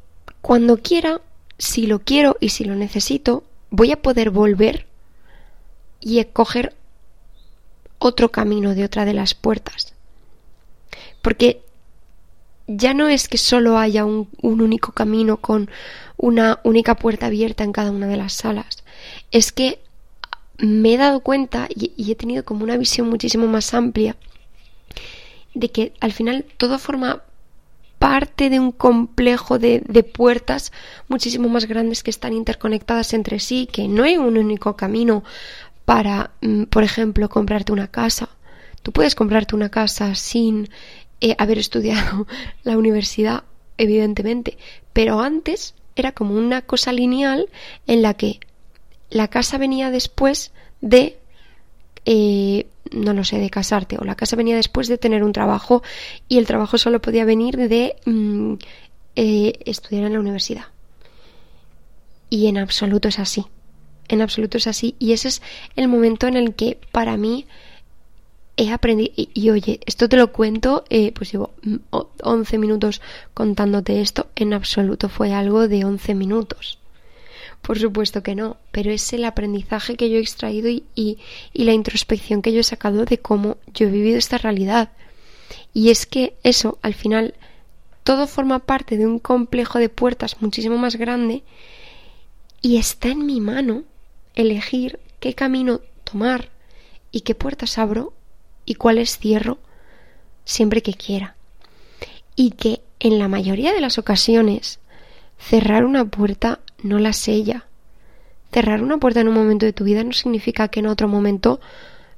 cuando 0.42 0.76
quiera, 0.76 1.20
si 1.58 1.88
lo 1.88 1.98
quiero 1.98 2.36
y 2.38 2.50
si 2.50 2.64
lo 2.64 2.76
necesito, 2.76 3.42
voy 3.70 3.90
a 3.90 4.00
poder 4.00 4.30
volver 4.30 4.86
y 5.98 6.20
escoger 6.20 6.76
otro 7.98 8.30
camino 8.30 8.76
de 8.76 8.84
otra 8.84 9.04
de 9.04 9.12
las 9.12 9.34
puertas. 9.34 9.94
Porque 11.20 11.62
ya 12.68 12.94
no 12.94 13.08
es 13.08 13.26
que 13.26 13.38
solo 13.38 13.76
haya 13.76 14.04
un, 14.04 14.28
único 14.40 14.92
camino 14.92 15.38
con 15.38 15.68
una 16.16 16.60
única 16.62 16.94
puerta 16.94 17.26
abierta 17.26 17.64
en 17.64 17.72
cada 17.72 17.90
una 17.90 18.06
de 18.06 18.16
las 18.16 18.34
salas. 18.34 18.84
Es 19.32 19.50
que 19.50 19.80
me 20.58 20.94
he 20.94 20.96
dado 20.96 21.20
cuenta 21.20 21.66
y, 21.74 21.92
he 22.08 22.14
tenido 22.14 22.44
como 22.44 22.62
una 22.62 22.76
visión 22.76 23.10
muchísimo 23.10 23.48
más 23.48 23.74
amplia 23.74 24.14
de 25.54 25.70
que 25.72 25.92
al 25.98 26.12
final 26.12 26.44
todo 26.56 26.78
forma 26.78 27.24
parte 28.04 28.50
de 28.50 28.61
un 28.61 28.70
complejo 28.70 29.58
de, 29.58 29.82
de, 29.88 30.02
puertas 30.02 30.73
muchísimo 31.08 31.49
más 31.49 31.64
grandes 31.64 32.02
que 32.02 32.11
están 32.11 32.34
interconectadas 32.34 33.14
entre 33.14 33.40
sí, 33.40 33.66
que 33.66 33.88
no 33.88 34.02
hay 34.02 34.18
un 34.18 34.37
único 34.37 34.76
camino 34.76 35.25
para, 35.87 36.32
mm, 36.42 36.64
por 36.64 36.84
ejemplo, 36.84 37.30
comprarte 37.30 37.73
una 37.73 37.88
casa. 37.88 38.28
Tú 38.82 38.92
puedes 38.92 39.14
comprarte 39.14 39.56
una 39.56 39.70
casa 39.70 40.14
sin 40.16 40.68
eh, 41.23 41.34
haber 41.38 41.56
estudiado 41.56 42.26
la 42.62 42.76
universidad, 42.76 43.44
evidentemente, 43.78 44.58
pero 44.92 45.23
antes 45.23 45.75
era 45.96 46.12
como 46.12 46.34
una 46.34 46.61
cosa 46.61 46.92
lineal 46.92 47.49
en 47.87 48.02
la 48.02 48.12
que 48.12 48.38
la 49.08 49.28
casa 49.28 49.56
venía 49.56 49.90
después 49.90 50.52
de 50.82 51.16
eh, 52.04 52.66
no 52.92 53.12
lo 53.12 53.25
sé, 53.25 53.38
de 53.38 53.50
casarte, 53.50 53.96
o 53.99 54.04
la 54.04 54.14
casa 54.14 54.37
venía 54.37 54.56
después 54.56 54.88
de 54.88 54.99
tener 54.99 55.25
un 55.25 55.32
trabajo 55.32 55.82
y 56.28 56.38
el 56.38 56.46
trabajo 56.46 56.78
solo 56.78 57.00
podía 57.00 57.25
venir 57.25 57.56
de 57.56 57.96
mm, 58.04 58.54
eh, 59.16 59.52
estudiar 59.64 60.04
en 60.04 60.12
la 60.12 60.20
universidad. 60.20 60.66
Y 62.30 62.46
en 62.46 62.58
absoluto 62.58 63.08
es 63.08 63.18
así. 63.18 63.46
En 64.08 64.20
absoluto 64.20 64.58
es 64.58 64.66
así. 64.66 64.96
Y 64.99 65.12
ese 65.12 65.28
es 65.28 65.42
el 65.76 65.88
momento 65.88 66.26
en 66.26 66.37
el 66.37 66.54
que 66.54 66.78
para 66.92 67.16
mí 67.16 67.46
he 68.56 68.73
aprendido, 68.73 69.12
y, 69.16 69.50
oye, 69.50 69.80
esto 69.87 70.08
te 70.08 70.16
lo 70.16 70.32
cuento, 70.32 70.84
eh, 70.90 71.12
pues 71.12 71.32
llevo 71.32 71.54
11 72.23 72.58
minutos 72.58 73.00
contándote 73.34 74.00
esto, 74.00 74.28
en 74.37 74.52
absoluto 74.52 75.08
fue 75.08 75.32
algo 75.32 75.68
de 75.68 75.84
11 75.84 76.14
minutos. 76.14 76.78
Por 77.64 77.78
supuesto 77.78 78.23
que 78.23 78.35
no, 78.35 78.59
pero 78.73 78.90
es 78.90 79.11
el 79.14 79.25
aprendizaje 79.25 79.97
que 79.97 80.11
yo 80.11 80.18
he 80.18 80.21
extraído 80.21 80.68
y, 80.68 81.18
la 81.54 81.73
introspección 81.73 82.42
que 82.42 82.52
yo 82.52 82.61
he 82.61 82.64
sacado 82.64 83.06
de 83.06 83.18
cómo 83.18 83.56
yo 83.73 83.87
he 83.87 83.90
vivido 83.90 84.18
esta 84.18 84.37
realidad. 84.37 84.90
Y 85.73 85.88
es 85.88 86.04
que 86.04 86.35
eso, 86.42 86.78
al 86.83 86.92
final, 86.92 87.33
todo 88.02 88.26
forma 88.26 88.59
parte 88.59 88.99
de 88.99 89.06
un 89.06 89.18
complejo 89.18 89.78
de 89.78 89.88
puertas 89.88 90.42
muchísimo 90.42 90.76
más 90.76 90.97
grande 90.97 91.42
y 92.61 92.76
está 92.76 93.09
en 93.09 93.25
mi 93.25 93.40
mano 93.40 93.85
elegir 94.35 95.00
qué 95.18 95.35
camino 95.35 95.80
tomar 96.04 96.50
y 97.12 97.23
qué 97.23 97.35
puertas 97.35 97.78
abro 97.78 98.12
y 98.66 98.75
cuáles 98.75 99.16
cierro 99.16 99.56
siempre 100.44 100.83
que 100.83 100.92
quiera. 100.92 101.35
Y 102.37 102.50
que 102.50 102.83
en 103.00 103.18
la 103.18 103.28
mayoría 103.28 103.73
de 103.73 103.80
las 103.80 103.97
ocasiones 103.97 104.80
cerrar 105.38 105.87
una 105.87 106.04
puerta 106.04 106.61
no 106.84 106.98
la 106.98 107.12
sella. 107.12 107.66
Cerrar 108.52 108.82
una 108.82 108.98
puerta 108.98 109.20
en 109.20 109.28
un 109.28 109.34
momento 109.34 109.66
de 109.66 109.72
tu 109.72 109.82
vida 109.82 110.04
no 110.04 110.12
significa 110.12 110.68
que 110.68 110.80
en 110.80 110.86
otro 110.86 111.08
momento, 111.08 111.60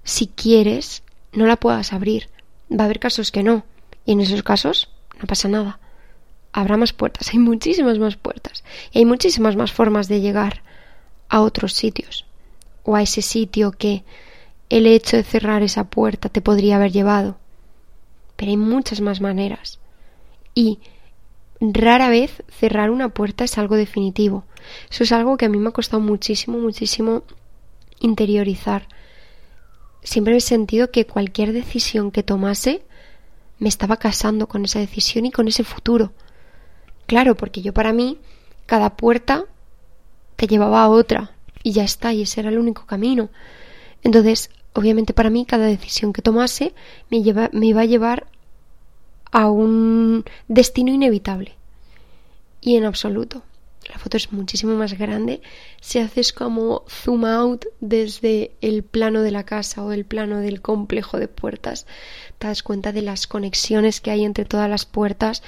si 0.05 0.27
quieres, 0.27 1.03
no 1.33 1.47
la 1.47 1.57
puedas 1.57 1.93
abrir. 1.93 2.29
Va 2.71 2.83
a 2.83 2.85
haber 2.85 2.99
casos 2.99 3.31
que 3.31 3.43
no. 3.43 3.65
Y 4.05 4.13
en 4.13 4.21
esos 4.21 4.43
casos 4.43 4.91
no 5.19 5.27
pasa 5.27 5.49
nada. 5.49 5.79
Habrá 6.53 6.77
más 6.77 6.93
puertas, 6.93 7.29
hay 7.33 7.39
muchísimas 7.39 7.99
más 7.99 8.17
puertas. 8.17 8.65
Y 8.93 8.99
hay 8.99 9.05
muchísimas 9.05 9.57
más 9.57 9.73
formas 9.73 10.09
de 10.09 10.21
llegar 10.21 10.63
a 11.29 11.41
otros 11.41 11.73
sitios. 11.73 12.27
O 12.83 12.97
a 12.97 13.03
ese 13.03 13.23
sitio 13.23 13.71
que 13.71 14.05
el 14.69 14.87
hecho 14.87 15.17
de 15.17 15.23
cerrar 15.23 15.63
esa 15.63 15.85
puerta 15.85 16.29
te 16.29 16.41
podría 16.41 16.77
haber 16.77 16.93
llevado. 16.93 17.39
Pero 18.37 18.51
hay 18.51 18.57
muchas 18.57 19.01
más 19.01 19.21
maneras. 19.21 19.79
Y 20.55 20.81
rara 21.61 22.09
vez 22.09 22.43
cerrar 22.49 22.91
una 22.91 23.09
puerta 23.11 23.45
es 23.45 23.59
algo 23.59 23.77
definitivo. 23.77 24.45
Eso 24.91 25.05
es 25.05 25.13
algo 25.13 25.37
que 25.37 25.47
a 25.47 25.49
mí 25.49 25.59
me 25.59 25.69
ha 25.69 25.73
costado 25.73 26.01
muchísimo, 26.01 26.59
muchísimo 26.59 27.23
interiorizar. 28.01 28.89
Siempre 30.03 30.37
he 30.37 30.41
sentido 30.41 30.91
que 30.91 31.07
cualquier 31.07 31.53
decisión 31.53 32.11
que 32.11 32.23
tomase 32.23 32.83
me 33.59 33.69
estaba 33.69 33.97
casando 33.97 34.47
con 34.47 34.65
esa 34.65 34.79
decisión 34.79 35.27
y 35.27 35.33
con 35.33 35.49
ese 35.49 35.65
futuro. 35.65 36.13
Claro, 37.07 37.35
porque 37.37 37.63
yo 37.63 37.73
para 37.73 37.93
mí 37.93 38.19
cada 38.67 38.97
puerta 38.97 39.45
te 40.37 40.47
llevaba 40.47 40.83
a 40.83 40.89
otra 40.89 41.33
y 41.63 41.73
ya 41.73 41.85
está, 41.85 42.13
y 42.13 42.23
ese 42.23 42.41
era 42.41 42.51
el 42.51 42.59
único 42.59 42.87
camino. 42.87 43.31
Entonces, 44.03 44.51
obviamente 44.75 45.15
para 45.15 45.31
mí 45.31 45.47
cada 45.47 45.67
decisión 45.67 46.13
que 46.13 46.23
tomase 46.23 46.75
me, 47.11 47.23
lleva, 47.23 47.49
me 47.53 47.67
iba 47.67 47.81
a 47.81 47.87
llevar 47.87 48.27
a 49.33 49.49
un 49.51 50.25
destino 50.49 50.93
inevitable. 50.93 51.55
Y 52.61 52.77
en 52.77 52.85
absoluto. 52.85 53.43
La 53.89 53.99
foto 53.99 54.17
es 54.17 54.33
muchísimo 54.33 54.75
más 54.75 54.99
grande 54.99 55.41
si 55.81 56.01
haces 56.01 56.33
como 56.33 56.85
zoom 56.89 57.25
out 57.25 57.67
desde 57.81 58.51
el 58.61 58.83
plano 58.83 59.23
de 59.23 59.31
la 59.31 59.45
casa 59.45 59.85
o 59.85 59.93
el 59.93 60.05
plano 60.05 60.41
del 60.41 60.61
complejo 60.61 61.19
de 61.19 61.29
puertas. 61.29 61.87
Te 62.39 62.49
das 62.49 62.63
cuenta 62.63 62.93
de 62.93 63.03
las 63.03 63.27
conexiones 63.27 64.01
que 64.01 64.11
hay 64.11 64.25
entre 64.25 64.45
todas 64.45 64.69
las 64.69 64.87
puertas 64.87 65.43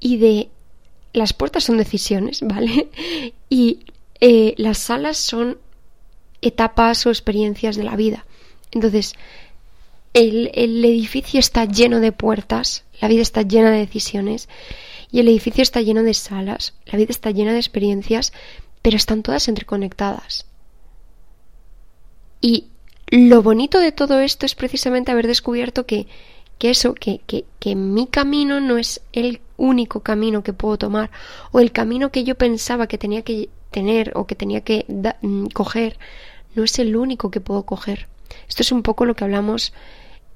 y 0.00 0.18
de... 0.18 0.50
Las 1.12 1.32
puertas 1.32 1.64
son 1.64 1.78
decisiones, 1.78 2.40
¿vale? 2.42 2.90
Y 3.48 3.86
eh, 4.20 4.54
las 4.58 4.78
salas 4.78 5.16
son 5.16 5.58
etapas 6.42 7.06
o 7.06 7.10
experiencias 7.10 7.76
de 7.76 7.84
la 7.84 7.96
vida. 7.96 8.26
Entonces, 8.72 9.14
el, 10.16 10.50
el, 10.54 10.82
edificio 10.84 11.38
está 11.38 11.66
lleno 11.66 12.00
de 12.00 12.10
puertas, 12.10 12.84
la 13.00 13.08
vida 13.08 13.20
está 13.20 13.42
llena 13.42 13.70
de 13.70 13.80
decisiones 13.80 14.48
y 15.12 15.20
el 15.20 15.28
edificio 15.28 15.62
está 15.62 15.82
lleno 15.82 16.02
de 16.02 16.14
salas, 16.14 16.72
la 16.86 16.96
vida 16.96 17.10
está 17.10 17.30
llena 17.32 17.52
de 17.52 17.58
experiencias, 17.58 18.32
pero 18.80 18.96
están 18.96 19.22
todas 19.22 19.48
interconectadas. 19.48 20.46
Y 22.40 22.68
lo 23.08 23.42
bonito 23.42 23.78
de 23.78 23.92
todo 23.92 24.20
esto 24.20 24.46
es 24.46 24.54
precisamente 24.54 25.12
haber 25.12 25.26
descubierto 25.26 25.84
que, 25.84 26.06
que 26.58 26.70
eso, 26.70 26.94
que, 26.94 27.20
que, 27.26 27.44
que 27.58 27.76
mi 27.76 28.06
camino 28.06 28.58
no 28.60 28.78
es 28.78 29.02
el 29.12 29.40
único 29.58 30.00
camino 30.00 30.42
que 30.42 30.54
puedo 30.54 30.78
tomar 30.78 31.10
o 31.52 31.60
el 31.60 31.72
camino 31.72 32.10
que 32.10 32.24
yo 32.24 32.36
pensaba 32.36 32.86
que 32.86 32.96
tenía 32.96 33.20
que 33.20 33.50
tener 33.70 34.12
o 34.14 34.26
que 34.26 34.34
tenía 34.34 34.62
que 34.62 34.86
mm, 35.20 35.48
coger 35.48 35.98
no 36.54 36.64
es 36.64 36.78
el 36.78 36.96
único 36.96 37.30
que 37.30 37.40
puedo 37.42 37.64
coger. 37.64 38.08
Esto 38.48 38.62
es 38.62 38.72
un 38.72 38.82
poco 38.82 39.04
lo 39.04 39.14
que 39.14 39.24
hablamos, 39.24 39.74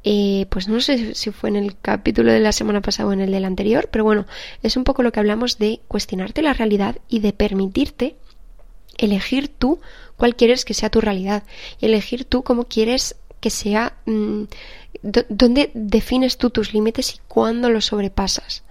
eh, 0.03 0.47
pues 0.51 0.69
no 0.69 0.81
sé 0.81 1.15
si 1.15 1.31
fue 1.31 1.51
en 1.51 1.57
el 1.57 1.79
capítulo 1.79 2.33
de 2.33 2.41
la 2.41 2.53
semana 2.53 2.81
pasada 2.81 3.09
o 3.09 3.13
en 3.13 3.21
el 3.21 3.33
del 3.33 3.45
anterior, 3.45 3.89
pero 3.91 4.05
bueno, 4.05 4.27
es 4.63 4.77
un 4.77 4.85
poco 4.85 5.03
lo 5.03 5.13
que 5.13 5.21
hablamos 5.21 5.59
de 5.59 5.81
cuestionarte 5.89 6.43
la 6.43 6.55
realidad 6.55 6.97
y 7.09 7.21
de 7.21 7.33
permitirte 7.33 8.17
elegir 8.97 9.49
tú 9.49 9.81
cuál 10.17 10.37
quieres 10.37 10.65
que 10.65 10.75
sea 10.75 10.91
tu 10.91 11.01
realidad 11.01 11.43
y 11.81 11.87
elegir 11.87 12.25
tú 12.25 12.43
cómo 12.43 12.65
quieres 12.65 13.17
que 13.41 13.51
sea, 13.51 13.97
mm, 14.07 14.45
dónde 15.03 15.71
defines 15.75 16.37
tú 16.37 16.51
tus 16.51 16.73
límites 16.75 17.15
y 17.15 17.19
cuándo 17.29 17.71
los 17.71 17.87
sobrepasas. 17.87 18.63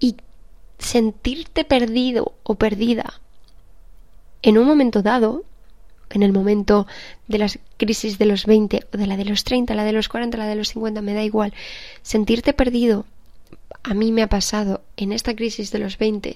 Y 0.00 0.16
sentirte 0.78 1.64
perdido 1.64 2.34
o 2.42 2.54
perdida 2.56 3.20
en 4.42 4.58
un 4.58 4.66
momento 4.66 5.02
dado, 5.02 5.44
en 6.12 6.22
el 6.22 6.32
momento 6.32 6.86
de 7.28 7.38
las 7.38 7.58
crisis 7.76 8.18
de 8.18 8.26
los 8.26 8.46
20 8.46 8.86
o 8.92 8.96
de 8.96 9.06
la 9.06 9.16
de 9.16 9.24
los 9.24 9.44
30, 9.44 9.74
la 9.74 9.84
de 9.84 9.92
los 9.92 10.08
40, 10.08 10.36
la 10.38 10.46
de 10.46 10.54
los 10.54 10.68
50, 10.68 11.00
me 11.02 11.14
da 11.14 11.22
igual, 11.22 11.52
sentirte 12.02 12.52
perdido, 12.52 13.06
a 13.82 13.94
mí 13.94 14.12
me 14.12 14.22
ha 14.22 14.28
pasado 14.28 14.82
en 14.96 15.12
esta 15.12 15.34
crisis 15.34 15.72
de 15.72 15.78
los 15.78 15.98
20, 15.98 16.34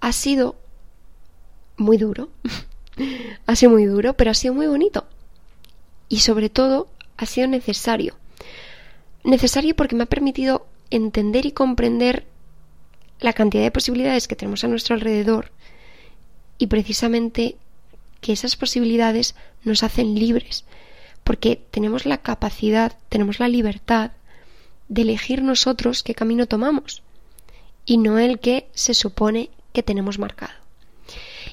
ha 0.00 0.12
sido 0.12 0.56
muy 1.76 1.96
duro, 1.96 2.30
ha 3.46 3.56
sido 3.56 3.72
muy 3.72 3.84
duro, 3.84 4.14
pero 4.14 4.30
ha 4.30 4.34
sido 4.34 4.54
muy 4.54 4.66
bonito. 4.66 5.06
Y 6.08 6.20
sobre 6.20 6.50
todo, 6.50 6.88
ha 7.16 7.26
sido 7.26 7.48
necesario. 7.48 8.16
Necesario 9.24 9.74
porque 9.74 9.96
me 9.96 10.04
ha 10.04 10.06
permitido 10.06 10.66
entender 10.90 11.46
y 11.46 11.52
comprender 11.52 12.26
la 13.20 13.32
cantidad 13.32 13.62
de 13.62 13.70
posibilidades 13.70 14.28
que 14.28 14.36
tenemos 14.36 14.64
a 14.64 14.68
nuestro 14.68 14.94
alrededor 14.94 15.52
y 16.58 16.66
precisamente 16.66 17.56
que 18.22 18.32
esas 18.32 18.56
posibilidades 18.56 19.34
nos 19.64 19.82
hacen 19.82 20.14
libres, 20.14 20.64
porque 21.24 21.56
tenemos 21.70 22.06
la 22.06 22.18
capacidad, 22.18 22.96
tenemos 23.10 23.38
la 23.38 23.48
libertad 23.48 24.12
de 24.88 25.02
elegir 25.02 25.42
nosotros 25.42 26.02
qué 26.02 26.14
camino 26.14 26.46
tomamos 26.46 27.02
y 27.84 27.98
no 27.98 28.18
el 28.18 28.38
que 28.38 28.68
se 28.72 28.94
supone 28.94 29.50
que 29.74 29.82
tenemos 29.82 30.18
marcado. 30.18 30.54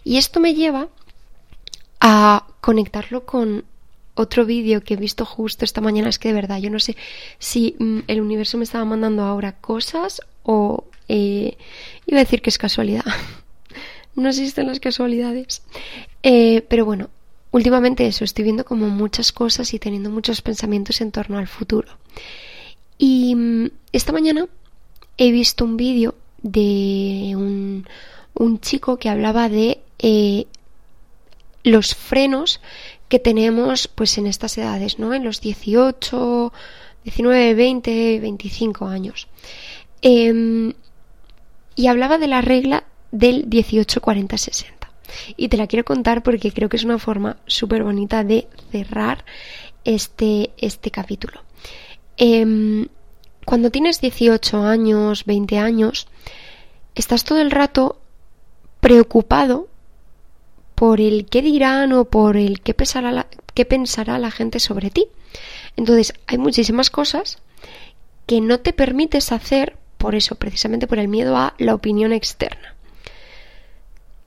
Y 0.03 0.17
esto 0.17 0.39
me 0.39 0.53
lleva 0.53 0.87
a 1.99 2.45
conectarlo 2.61 3.25
con 3.25 3.65
otro 4.15 4.45
vídeo 4.45 4.83
que 4.83 4.93
he 4.93 4.97
visto 4.97 5.25
justo 5.25 5.65
esta 5.65 5.81
mañana. 5.81 6.09
Es 6.09 6.19
que 6.19 6.29
de 6.29 6.35
verdad, 6.35 6.59
yo 6.59 6.69
no 6.69 6.79
sé 6.79 6.95
si 7.39 7.75
mm, 7.79 7.99
el 8.07 8.21
universo 8.21 8.57
me 8.57 8.63
estaba 8.63 8.85
mandando 8.85 9.23
ahora 9.23 9.53
cosas 9.53 10.21
o 10.43 10.85
eh, 11.07 11.57
iba 12.05 12.19
a 12.19 12.23
decir 12.23 12.41
que 12.41 12.49
es 12.49 12.57
casualidad. 12.57 13.05
no 14.19 14.29
existen 14.29 14.67
las 14.67 14.79
casualidades. 14.79 15.61
Eh, 16.23 16.65
pero 16.69 16.85
bueno, 16.85 17.09
últimamente 17.51 18.07
eso, 18.07 18.23
estoy 18.23 18.43
viendo 18.43 18.65
como 18.65 18.89
muchas 18.89 19.31
cosas 19.31 19.73
y 19.73 19.79
teniendo 19.79 20.09
muchos 20.09 20.41
pensamientos 20.41 21.01
en 21.01 21.11
torno 21.11 21.37
al 21.37 21.47
futuro. 21.47 21.89
Y 22.97 23.35
mm, 23.35 23.69
esta 23.91 24.11
mañana 24.11 24.47
he 25.17 25.31
visto 25.31 25.65
un 25.65 25.77
vídeo 25.77 26.15
de 26.41 27.33
un, 27.35 27.87
un, 28.33 28.59
chico 28.59 28.97
que 28.97 29.09
hablaba 29.09 29.49
de 29.49 29.81
eh, 29.99 30.45
los 31.63 31.95
frenos 31.95 32.61
que 33.09 33.19
tenemos 33.19 33.87
pues 33.87 34.17
en 34.17 34.27
estas 34.27 34.57
edades, 34.57 34.99
¿no? 34.99 35.13
En 35.13 35.23
los 35.23 35.41
18, 35.41 36.53
19, 37.03 37.53
20, 37.55 38.19
25 38.19 38.85
años. 38.85 39.27
Em, 40.01 40.73
y 41.75 41.87
hablaba 41.87 42.17
de 42.17 42.27
la 42.27 42.41
regla 42.41 42.83
del 43.11 43.49
18, 43.49 44.01
40, 44.01 44.37
60. 44.37 44.91
Y 45.37 45.49
te 45.49 45.57
la 45.57 45.67
quiero 45.67 45.85
contar 45.85 46.23
porque 46.23 46.51
creo 46.51 46.69
que 46.69 46.77
es 46.77 46.83
una 46.83 46.99
forma 46.99 47.37
súper 47.47 47.83
bonita 47.83 48.23
de 48.23 48.47
cerrar 48.71 49.25
este, 49.83 50.51
este 50.57 50.91
capítulo. 50.91 51.41
Em, 52.17 52.87
cuando 53.45 53.71
tienes 53.71 54.01
18 54.01 54.63
años, 54.63 55.25
20 55.25 55.57
años, 55.57 56.07
estás 56.95 57.23
todo 57.23 57.39
el 57.39 57.51
rato 57.51 57.99
preocupado 58.79 59.67
por 60.75 61.01
el 61.01 61.25
qué 61.25 61.41
dirán 61.41 61.91
o 61.93 62.05
por 62.05 62.37
el 62.37 62.61
qué 62.61 62.73
pensará 62.73 63.11
la, 63.11 63.27
qué 63.53 63.65
pensará 63.65 64.19
la 64.19 64.31
gente 64.31 64.59
sobre 64.59 64.91
ti. 64.91 65.07
Entonces, 65.75 66.13
hay 66.27 66.37
muchísimas 66.37 66.89
cosas 66.89 67.39
que 68.25 68.41
no 68.41 68.59
te 68.59 68.73
permites 68.73 69.31
hacer 69.31 69.77
por 69.97 70.15
eso, 70.15 70.35
precisamente 70.35 70.87
por 70.87 70.99
el 70.99 71.07
miedo 71.07 71.35
a 71.35 71.55
la 71.57 71.75
opinión 71.75 72.13
externa. 72.13 72.75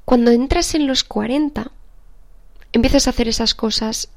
Cuando 0.05 0.31
entras 0.31 0.75
en 0.75 0.87
los 0.87 1.05
40, 1.05 1.71
empiezas 2.73 3.07
a 3.07 3.11
hacer 3.11 3.29
esas 3.29 3.55
cosas 3.55 4.09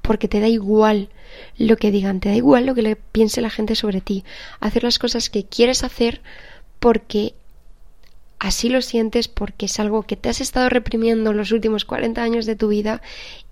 porque 0.00 0.28
te 0.28 0.40
da 0.40 0.48
igual 0.48 1.08
lo 1.56 1.76
que 1.76 1.90
digan, 1.90 2.20
te 2.20 2.28
da 2.28 2.34
igual 2.34 2.66
lo 2.66 2.74
que 2.74 2.82
le 2.82 2.96
piense 2.96 3.40
la 3.40 3.50
gente 3.50 3.74
sobre 3.74 4.00
ti. 4.00 4.24
Hacer 4.60 4.82
las 4.82 4.98
cosas 4.98 5.30
que 5.30 5.44
quieres 5.44 5.84
hacer 5.84 6.20
porque 6.80 7.34
así 8.38 8.68
lo 8.68 8.82
sientes 8.82 9.28
porque 9.28 9.66
es 9.66 9.78
algo 9.78 10.02
que 10.02 10.16
te 10.16 10.28
has 10.28 10.40
estado 10.40 10.68
reprimiendo 10.68 11.32
los 11.32 11.52
últimos 11.52 11.84
40 11.84 12.22
años 12.22 12.46
de 12.46 12.56
tu 12.56 12.68
vida 12.68 13.00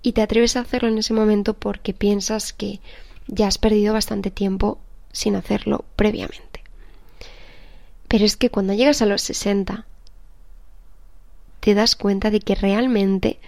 y 0.01 0.11
te 0.11 0.21
atreves 0.21 0.57
a 0.57 0.61
hacerlo 0.61 0.89
en 0.89 0.97
ese 0.97 1.13
momento 1.13 1.53
porque 1.53 1.93
piensas 1.93 2.51
que 2.51 2.81
ya 3.27 3.47
has 3.47 3.57
perdido 3.57 3.93
bastante 3.93 4.31
tiempo 4.31 4.79
sin 5.13 5.35
hacerlo 5.35 5.85
previamente. 5.95 6.61
Pero 8.09 8.25
es 8.25 8.35
que 8.35 8.49
cuando 8.49 8.73
llegas 8.73 9.01
a 9.01 9.05
los 9.05 9.21
60 9.21 9.85
te 11.61 11.73
das 11.73 11.95
cuenta 11.95 12.29
de 12.29 12.41
que 12.41 12.55
realmente 12.55 13.39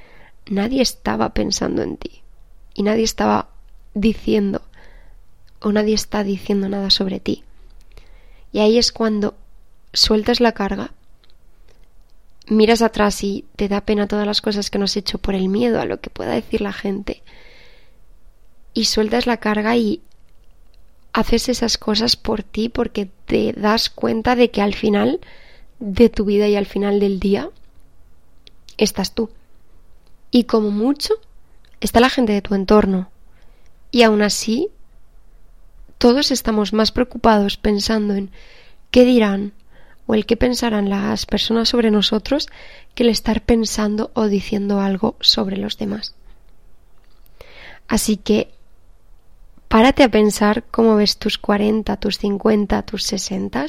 nadie 0.45 0.81
estaba 0.81 1.33
pensando 1.33 1.81
en 1.81 1.97
ti 1.97 2.21
y 2.73 2.83
nadie 2.83 3.03
estaba 3.03 3.49
diciendo 3.93 4.61
o 5.59 5.71
nadie 5.71 5.95
está 5.95 6.23
diciendo 6.23 6.69
nada 6.69 6.89
sobre 6.89 7.19
ti. 7.19 7.43
Y 8.51 8.59
ahí 8.59 8.77
es 8.77 8.91
cuando 8.91 9.35
sueltas 9.91 10.39
la 10.39 10.51
carga 10.53 10.91
miras 12.47 12.81
atrás 12.81 13.23
y 13.23 13.45
te 13.55 13.67
da 13.67 13.81
pena 13.81 14.07
todas 14.07 14.27
las 14.27 14.41
cosas 14.41 14.69
que 14.69 14.77
no 14.77 14.85
has 14.85 14.97
hecho 14.97 15.17
por 15.17 15.35
el 15.35 15.49
miedo 15.49 15.79
a 15.79 15.85
lo 15.85 15.99
que 15.99 16.09
pueda 16.09 16.33
decir 16.33 16.61
la 16.61 16.73
gente. 16.73 17.23
Y 18.73 18.85
sueltas 18.85 19.27
la 19.27 19.37
carga 19.37 19.75
y 19.75 20.01
haces 21.13 21.49
esas 21.49 21.77
cosas 21.77 22.15
por 22.15 22.43
ti 22.43 22.69
porque 22.69 23.09
te 23.25 23.53
das 23.53 23.89
cuenta 23.89 24.35
de 24.35 24.51
que 24.51 24.61
al 24.61 24.73
final 24.73 25.19
de 25.79 26.09
tu 26.09 26.25
vida 26.25 26.47
y 26.47 26.55
al 26.55 26.65
final 26.65 26.99
del 26.99 27.19
día 27.19 27.49
estás 28.77 29.13
tú. 29.13 29.29
Y 30.31 30.45
como 30.45 30.71
mucho 30.71 31.13
está 31.79 31.99
la 31.99 32.09
gente 32.09 32.33
de 32.33 32.41
tu 32.41 32.55
entorno. 32.55 33.09
Y 33.91 34.03
aún 34.03 34.21
así, 34.21 34.69
todos 35.97 36.31
estamos 36.31 36.73
más 36.73 36.91
preocupados 36.91 37.57
pensando 37.57 38.13
en 38.13 38.31
qué 38.91 39.05
dirán, 39.05 39.53
o 40.05 40.15
el 40.15 40.25
que 40.25 40.37
pensarán 40.37 40.89
las 40.89 41.25
personas 41.25 41.69
sobre 41.69 41.91
nosotros 41.91 42.49
que 42.95 43.03
el 43.03 43.09
estar 43.09 43.41
pensando 43.41 44.11
o 44.13 44.27
diciendo 44.27 44.79
algo 44.79 45.15
sobre 45.21 45.57
los 45.57 45.77
demás. 45.77 46.15
Así 47.87 48.17
que 48.17 48.51
párate 49.67 50.03
a 50.03 50.09
pensar 50.09 50.63
cómo 50.71 50.95
ves 50.95 51.17
tus 51.17 51.37
40, 51.37 51.97
tus 51.97 52.17
50, 52.17 52.81
tus 52.83 53.03
60 53.03 53.65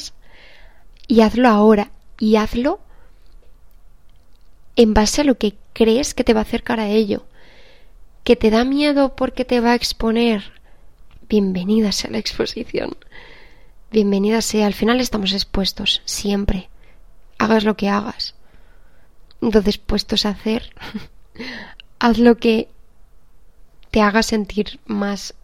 y 1.06 1.20
hazlo 1.20 1.48
ahora 1.48 1.90
y 2.18 2.36
hazlo 2.36 2.80
en 4.76 4.94
base 4.94 5.20
a 5.20 5.24
lo 5.24 5.36
que 5.36 5.54
crees 5.72 6.14
que 6.14 6.24
te 6.24 6.34
va 6.34 6.40
a 6.40 6.44
acercar 6.44 6.80
a 6.80 6.88
ello. 6.88 7.24
Que 8.24 8.36
te 8.36 8.50
da 8.50 8.64
miedo 8.64 9.16
porque 9.16 9.44
te 9.44 9.60
va 9.60 9.72
a 9.72 9.74
exponer. 9.74 10.52
Bienvenida 11.28 11.90
a 11.90 12.10
la 12.10 12.18
exposición 12.18 12.96
bienvenida 13.94 14.42
sea. 14.42 14.66
Al 14.66 14.74
final 14.74 15.00
estamos 15.00 15.32
expuestos, 15.32 16.02
siempre. 16.04 16.68
Hagas 17.38 17.62
lo 17.62 17.76
que 17.76 17.88
hagas. 17.88 18.34
Entonces, 19.40 19.78
puestos 19.78 20.26
a 20.26 20.30
hacer, 20.30 20.74
haz 22.00 22.18
lo 22.18 22.36
que 22.36 22.68
te 23.92 24.02
haga 24.02 24.24
sentir 24.24 24.80
más 24.84 25.34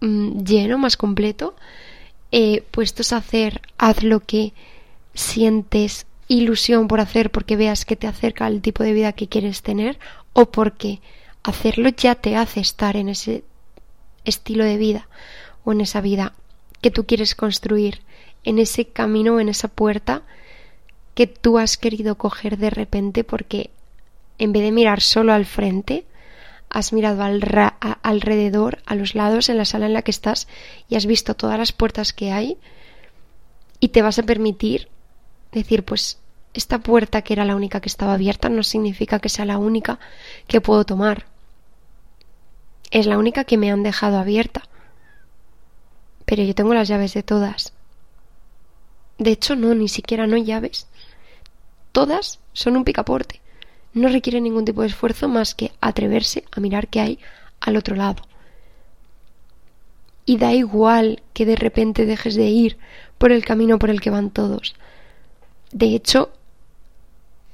mm, 0.00 0.42
lleno, 0.42 0.78
más 0.78 0.96
completo. 0.96 1.54
Eh, 2.30 2.64
puestos 2.70 3.12
a 3.12 3.18
hacer, 3.18 3.60
haz 3.76 4.02
lo 4.02 4.20
que 4.20 4.54
sientes 5.12 6.06
ilusión 6.32 6.88
por 6.88 7.00
hacer 7.00 7.30
porque 7.30 7.56
veas 7.56 7.84
que 7.84 7.96
te 7.96 8.06
acerca 8.06 8.46
al 8.46 8.62
tipo 8.62 8.82
de 8.82 8.92
vida 8.92 9.12
que 9.12 9.28
quieres 9.28 9.62
tener 9.62 9.98
o 10.32 10.46
porque 10.46 11.00
hacerlo 11.42 11.90
ya 11.90 12.14
te 12.14 12.36
hace 12.36 12.60
estar 12.60 12.96
en 12.96 13.08
ese 13.08 13.44
estilo 14.24 14.64
de 14.64 14.76
vida 14.76 15.08
o 15.64 15.72
en 15.72 15.80
esa 15.82 16.00
vida 16.00 16.32
que 16.80 16.90
tú 16.90 17.06
quieres 17.06 17.34
construir, 17.34 18.00
en 18.44 18.58
ese 18.58 18.86
camino, 18.86 19.40
en 19.40 19.48
esa 19.48 19.68
puerta 19.68 20.22
que 21.14 21.26
tú 21.26 21.58
has 21.58 21.76
querido 21.76 22.16
coger 22.16 22.56
de 22.56 22.70
repente 22.70 23.24
porque 23.24 23.70
en 24.38 24.52
vez 24.52 24.62
de 24.62 24.72
mirar 24.72 25.00
solo 25.00 25.32
al 25.32 25.44
frente, 25.44 26.06
has 26.70 26.92
mirado 26.92 27.22
al 27.22 27.42
alrededor, 28.02 28.78
a 28.86 28.94
los 28.94 29.14
lados, 29.14 29.50
en 29.50 29.58
la 29.58 29.66
sala 29.66 29.86
en 29.86 29.92
la 29.92 30.02
que 30.02 30.10
estás 30.10 30.48
y 30.88 30.96
has 30.96 31.04
visto 31.04 31.34
todas 31.34 31.58
las 31.58 31.72
puertas 31.72 32.14
que 32.14 32.32
hay 32.32 32.56
y 33.78 33.88
te 33.88 34.00
vas 34.00 34.18
a 34.18 34.22
permitir 34.22 34.88
decir, 35.52 35.84
pues 35.84 36.18
esta 36.54 36.78
puerta 36.78 37.22
que 37.22 37.32
era 37.32 37.44
la 37.44 37.56
única 37.56 37.80
que 37.80 37.88
estaba 37.88 38.14
abierta 38.14 38.48
no 38.48 38.62
significa 38.62 39.18
que 39.18 39.28
sea 39.28 39.44
la 39.44 39.58
única 39.58 39.98
que 40.46 40.60
puedo 40.60 40.84
tomar. 40.84 41.26
Es 42.90 43.06
la 43.06 43.18
única 43.18 43.44
que 43.44 43.56
me 43.56 43.70
han 43.70 43.82
dejado 43.82 44.18
abierta 44.18 44.62
pero 46.32 46.42
yo 46.44 46.54
tengo 46.54 46.74
las 46.74 46.88
llaves 46.88 47.14
de 47.14 47.22
todas. 47.22 47.72
De 49.18 49.32
hecho, 49.32 49.56
no, 49.56 49.74
ni 49.74 49.88
siquiera 49.88 50.26
no 50.26 50.36
llaves. 50.36 50.86
Todas 51.92 52.38
son 52.52 52.76
un 52.76 52.84
picaporte. 52.84 53.40
No 53.92 54.08
requieren 54.08 54.44
ningún 54.44 54.64
tipo 54.64 54.80
de 54.80 54.88
esfuerzo 54.88 55.28
más 55.28 55.54
que 55.54 55.72
atreverse 55.80 56.44
a 56.50 56.60
mirar 56.60 56.88
qué 56.88 57.00
hay 57.00 57.18
al 57.60 57.76
otro 57.76 57.96
lado. 57.96 58.22
Y 60.24 60.38
da 60.38 60.54
igual 60.54 61.22
que 61.34 61.44
de 61.44 61.56
repente 61.56 62.06
dejes 62.06 62.34
de 62.34 62.46
ir 62.46 62.78
por 63.18 63.32
el 63.32 63.44
camino 63.44 63.78
por 63.78 63.90
el 63.90 64.00
que 64.00 64.08
van 64.08 64.30
todos. 64.30 64.74
De 65.70 65.94
hecho, 65.94 66.30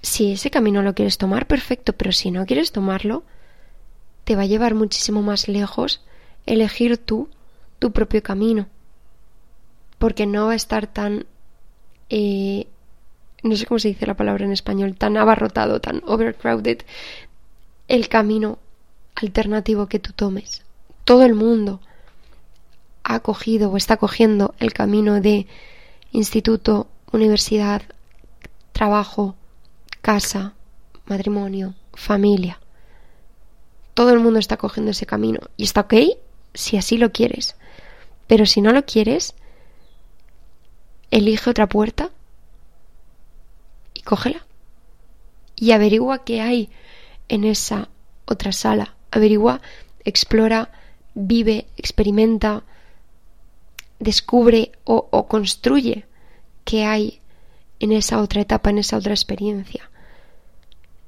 si 0.02 0.32
ese 0.32 0.50
camino 0.50 0.82
lo 0.82 0.94
quieres 0.94 1.18
tomar, 1.18 1.46
perfecto, 1.46 1.92
pero 1.92 2.12
si 2.12 2.30
no 2.30 2.46
quieres 2.46 2.72
tomarlo, 2.72 3.24
te 4.24 4.36
va 4.36 4.42
a 4.42 4.46
llevar 4.46 4.74
muchísimo 4.74 5.22
más 5.22 5.48
lejos 5.48 6.02
elegir 6.46 6.98
tú 6.98 7.28
tu 7.78 7.92
propio 7.92 8.22
camino. 8.22 8.68
Porque 9.98 10.26
no 10.26 10.46
va 10.46 10.52
a 10.52 10.56
estar 10.56 10.86
tan... 10.86 11.26
Eh, 12.10 12.66
no 13.42 13.56
sé 13.56 13.66
cómo 13.66 13.78
se 13.78 13.88
dice 13.88 14.06
la 14.06 14.16
palabra 14.16 14.44
en 14.44 14.52
español, 14.52 14.96
tan 14.96 15.16
abarrotado, 15.16 15.80
tan 15.80 16.02
overcrowded 16.06 16.78
el 17.86 18.08
camino 18.08 18.58
alternativo 19.14 19.86
que 19.86 19.98
tú 19.98 20.12
tomes. 20.12 20.62
Todo 21.04 21.24
el 21.24 21.34
mundo 21.34 21.80
ha 23.02 23.20
cogido 23.20 23.70
o 23.70 23.76
está 23.76 23.96
cogiendo 23.96 24.54
el 24.58 24.72
camino 24.72 25.20
de 25.20 25.46
instituto, 26.12 26.88
universidad, 27.12 27.82
trabajo, 28.72 29.34
casa, 30.00 30.54
matrimonio, 31.06 31.74
familia. 31.94 32.60
Todo 33.94 34.10
el 34.10 34.20
mundo 34.20 34.38
está 34.38 34.56
cogiendo 34.56 34.92
ese 34.92 35.06
camino 35.06 35.40
y 35.56 35.64
está 35.64 35.82
ok 35.82 35.94
si 36.54 36.76
así 36.76 36.98
lo 36.98 37.12
quieres. 37.12 37.56
Pero 38.26 38.46
si 38.46 38.60
no 38.60 38.72
lo 38.72 38.84
quieres, 38.84 39.34
elige 41.10 41.50
otra 41.50 41.68
puerta 41.68 42.10
y 43.94 44.02
cógela. 44.02 44.46
Y 45.56 45.72
averigua 45.72 46.24
qué 46.24 46.40
hay 46.40 46.70
en 47.28 47.44
esa 47.44 47.88
otra 48.26 48.52
sala. 48.52 48.94
Averigua, 49.10 49.60
explora, 50.04 50.70
vive, 51.14 51.66
experimenta, 51.76 52.62
descubre 53.98 54.72
o, 54.84 55.08
o 55.10 55.26
construye 55.26 56.06
qué 56.64 56.84
hay 56.84 57.20
en 57.80 57.92
esa 57.92 58.20
otra 58.20 58.42
etapa, 58.42 58.70
en 58.70 58.78
esa 58.78 58.96
otra 58.96 59.12
experiencia. 59.12 59.90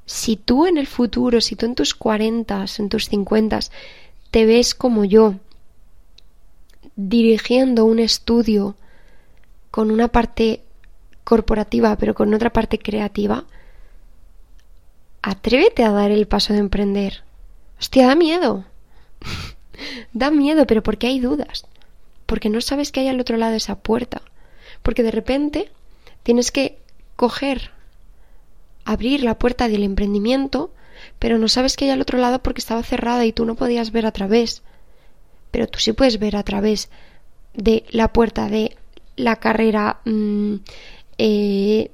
Si 0.07 0.37
tú 0.37 0.67
en 0.67 0.77
el 0.77 0.87
futuro, 0.87 1.41
si 1.41 1.57
tú 1.57 1.67
en 1.67 1.75
tus 1.75 1.95
cuarentas, 1.95 2.81
en 2.81 2.89
tus 2.89 3.09
cincuentas, 3.09 3.71
te 4.31 4.45
ves 4.45 4.75
como 4.75 5.05
yo, 5.05 5.35
dirigiendo 6.97 7.85
un 7.85 7.99
estudio 7.99 8.77
con 9.71 9.91
una 9.91 10.09
parte 10.09 10.63
corporativa, 11.25 11.97
pero 11.97 12.15
con 12.15 12.35
otra 12.35 12.51
parte 12.51 12.79
creativa, 12.79 13.45
atrévete 15.23 15.85
a 15.85 15.91
dar 15.91 16.11
el 16.11 16.27
paso 16.27 16.53
de 16.53 16.59
emprender. 16.59 17.23
Hostia, 17.79 18.07
da 18.09 18.15
miedo. 18.15 18.65
da 20.13 20.31
miedo, 20.31 20.67
pero 20.67 20.83
porque 20.83 21.07
hay 21.07 21.21
dudas. 21.21 21.67
Porque 22.27 22.49
no 22.49 22.61
sabes 22.61 22.93
qué 22.93 23.01
hay 23.01 23.09
al 23.09 23.21
otro 23.21 23.37
lado 23.37 23.53
de 23.53 23.59
esa 23.59 23.77
puerta. 23.77 24.23
Porque 24.83 25.03
de 25.03 25.11
repente 25.11 25.71
tienes 26.23 26.51
que 26.51 26.79
coger, 27.17 27.71
abrir 28.85 29.23
la 29.23 29.39
puerta 29.39 29.69
del 29.69 29.83
emprendimiento, 29.83 30.73
pero 31.19 31.39
no 31.39 31.49
sabes 31.49 31.77
qué 31.77 31.87
hay 31.87 31.91
al 31.91 32.01
otro 32.01 32.19
lado 32.19 32.43
porque 32.43 32.61
estaba 32.61 32.83
cerrada 32.83 33.25
y 33.25 33.33
tú 33.33 33.45
no 33.45 33.55
podías 33.55 33.93
ver 33.93 34.07
a 34.07 34.13
través. 34.13 34.63
Pero 35.51 35.67
tú 35.67 35.79
sí 35.79 35.93
puedes 35.93 36.19
ver 36.19 36.37
a 36.37 36.43
través 36.43 36.91
de 37.55 37.85
la 37.91 38.13
puerta 38.13 38.49
de 38.49 38.77
la 39.17 39.37
carrera 39.37 40.01
mm, 40.05 40.55
eh, 41.19 41.91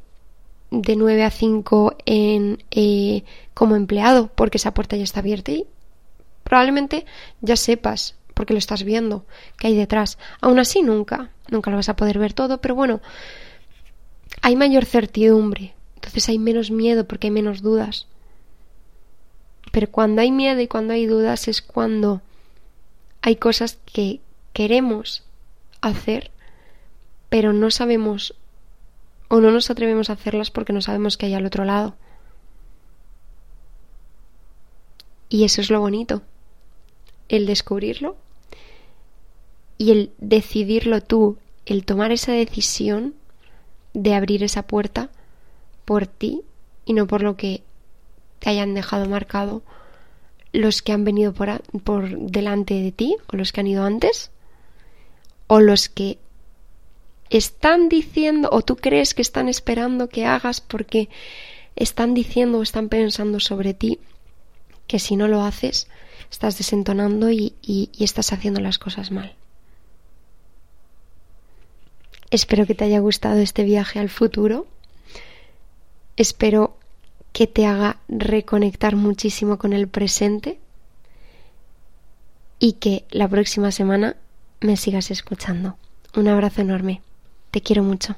de 0.71 0.97
9 0.97 1.25
a 1.25 1.31
5 1.31 1.97
en, 2.05 2.63
eh, 2.71 3.25
como 3.55 3.77
empleado, 3.77 4.29
porque 4.35 4.59
esa 4.59 4.75
puerta 4.75 4.97
ya 4.97 5.05
está 5.05 5.21
abierta 5.21 5.53
y 5.53 5.67
probablemente 6.45 7.07
ya 7.41 7.57
sepas, 7.57 8.17
porque 8.35 8.53
lo 8.53 8.59
estás 8.59 8.85
viendo, 8.85 9.25
que 9.59 9.69
hay 9.69 9.77
detrás. 9.77 10.19
Aún 10.41 10.59
así, 10.59 10.83
nunca, 10.83 11.31
nunca 11.49 11.71
lo 11.71 11.77
vas 11.77 11.89
a 11.89 11.97
poder 11.97 12.19
ver 12.19 12.33
todo, 12.33 12.61
pero 12.61 12.75
bueno, 12.75 13.01
hay 14.43 14.57
mayor 14.57 14.85
certidumbre, 14.85 15.75
entonces 15.97 16.29
hay 16.29 16.39
menos 16.39 16.71
miedo 16.71 17.07
porque 17.07 17.29
hay 17.29 17.31
menos 17.33 17.63
dudas. 17.63 18.07
Pero 19.73 19.91
cuando 19.91 20.23
hay 20.23 20.31
miedo 20.31 20.61
y 20.61 20.69
cuando 20.69 20.95
hay 20.95 21.07
dudas 21.07 21.49
es 21.49 21.63
cuando 21.63 22.23
hay 23.23 23.37
cosas 23.37 23.79
que 23.93 24.21
queremos 24.53 25.25
hacer, 25.81 26.31
pero 27.29 27.53
no 27.53 27.71
sabemos 27.71 28.35
o 29.29 29.41
no 29.41 29.51
nos 29.51 29.71
atrevemos 29.71 30.09
a 30.09 30.15
hacerlas 30.15 30.51
porque 30.51 30.73
no 30.73 30.81
sabemos 30.81 31.17
que 31.17 31.27
hay 31.27 31.35
al 31.35 31.47
otro 31.47 31.65
lado. 31.65 31.97
Y 35.29 35.45
eso 35.45 35.61
es 35.61 35.71
lo 35.71 35.81
bonito, 35.81 36.23
el 37.29 37.47
descubrirlo 37.47 38.17
y 39.77 39.91
el 39.91 40.13
decidirlo 40.19 41.01
tú, 41.01 41.37
el 41.67 41.85
tomar 41.85 42.13
esa 42.13 42.33
decisión 42.33 43.15
de 43.97 44.15
abrir 44.15 44.45
esa 44.45 44.67
puerta 44.67 45.09
por 45.87 46.07
ti 46.07 46.43
y 46.85 46.93
no 46.93 47.07
por 47.07 47.23
lo 47.23 47.37
que 47.37 47.63
te 48.39 48.51
hayan 48.51 48.75
dejado 48.75 49.07
marcado 49.07 49.63
los 50.53 50.83
que 50.83 50.93
han 50.93 51.05
venido 51.05 51.33
por, 51.33 51.63
por 51.83 52.19
delante 52.19 52.75
de 52.75 52.93
ti 52.93 53.17
o 53.33 53.37
los 53.37 53.53
que 53.53 53.61
han 53.61 53.67
ido 53.67 53.85
antes 53.85 54.31
o 55.47 55.61
los 55.61 55.89
que 55.89 56.19
están 57.31 57.89
diciendo 57.89 58.51
o 58.53 58.61
tú 58.63 58.77
crees 58.77 59.15
que 59.15 59.23
están 59.23 59.49
esperando 59.49 60.09
que 60.09 60.27
hagas 60.27 60.61
porque 60.61 61.09
están 61.75 62.13
diciendo 62.13 62.59
o 62.59 62.63
están 62.63 62.89
pensando 62.89 63.41
sobre 63.41 63.73
ti 63.73 63.99
que 64.87 64.99
si 64.99 65.17
no 65.17 65.27
lo 65.27 65.43
haces 65.43 65.89
estás 66.31 66.59
desentonando 66.59 67.31
y, 67.31 67.55
y, 67.63 67.91
estás 67.99 68.33
haciendo 68.33 68.61
las 68.61 68.79
cosas 68.79 69.11
mal. 69.11 69.35
Espero 72.37 72.67
que 72.67 72.75
te 72.75 72.85
haya 72.85 72.99
gustado 72.99 73.39
este 73.39 73.65
viaje 73.65 73.99
al 73.99 74.11
futuro. 74.11 74.67
Espero 76.19 76.77
que 77.33 77.47
te 77.47 77.65
haga 77.65 77.97
reconectar 78.09 78.95
muchísimo 78.95 79.57
con 79.57 79.73
el 79.73 79.89
presente 79.89 80.59
y 82.59 82.75
que 82.75 83.07
la 83.09 83.27
próxima 83.27 83.71
semana 83.71 84.17
me 84.61 84.77
sigas 84.77 85.11
escuchando. 85.11 85.79
Un 86.15 86.29
abrazo 86.29 86.61
enorme. 86.61 87.01
Te 87.53 87.63
quiero 87.63 87.83
mucho. 87.83 88.17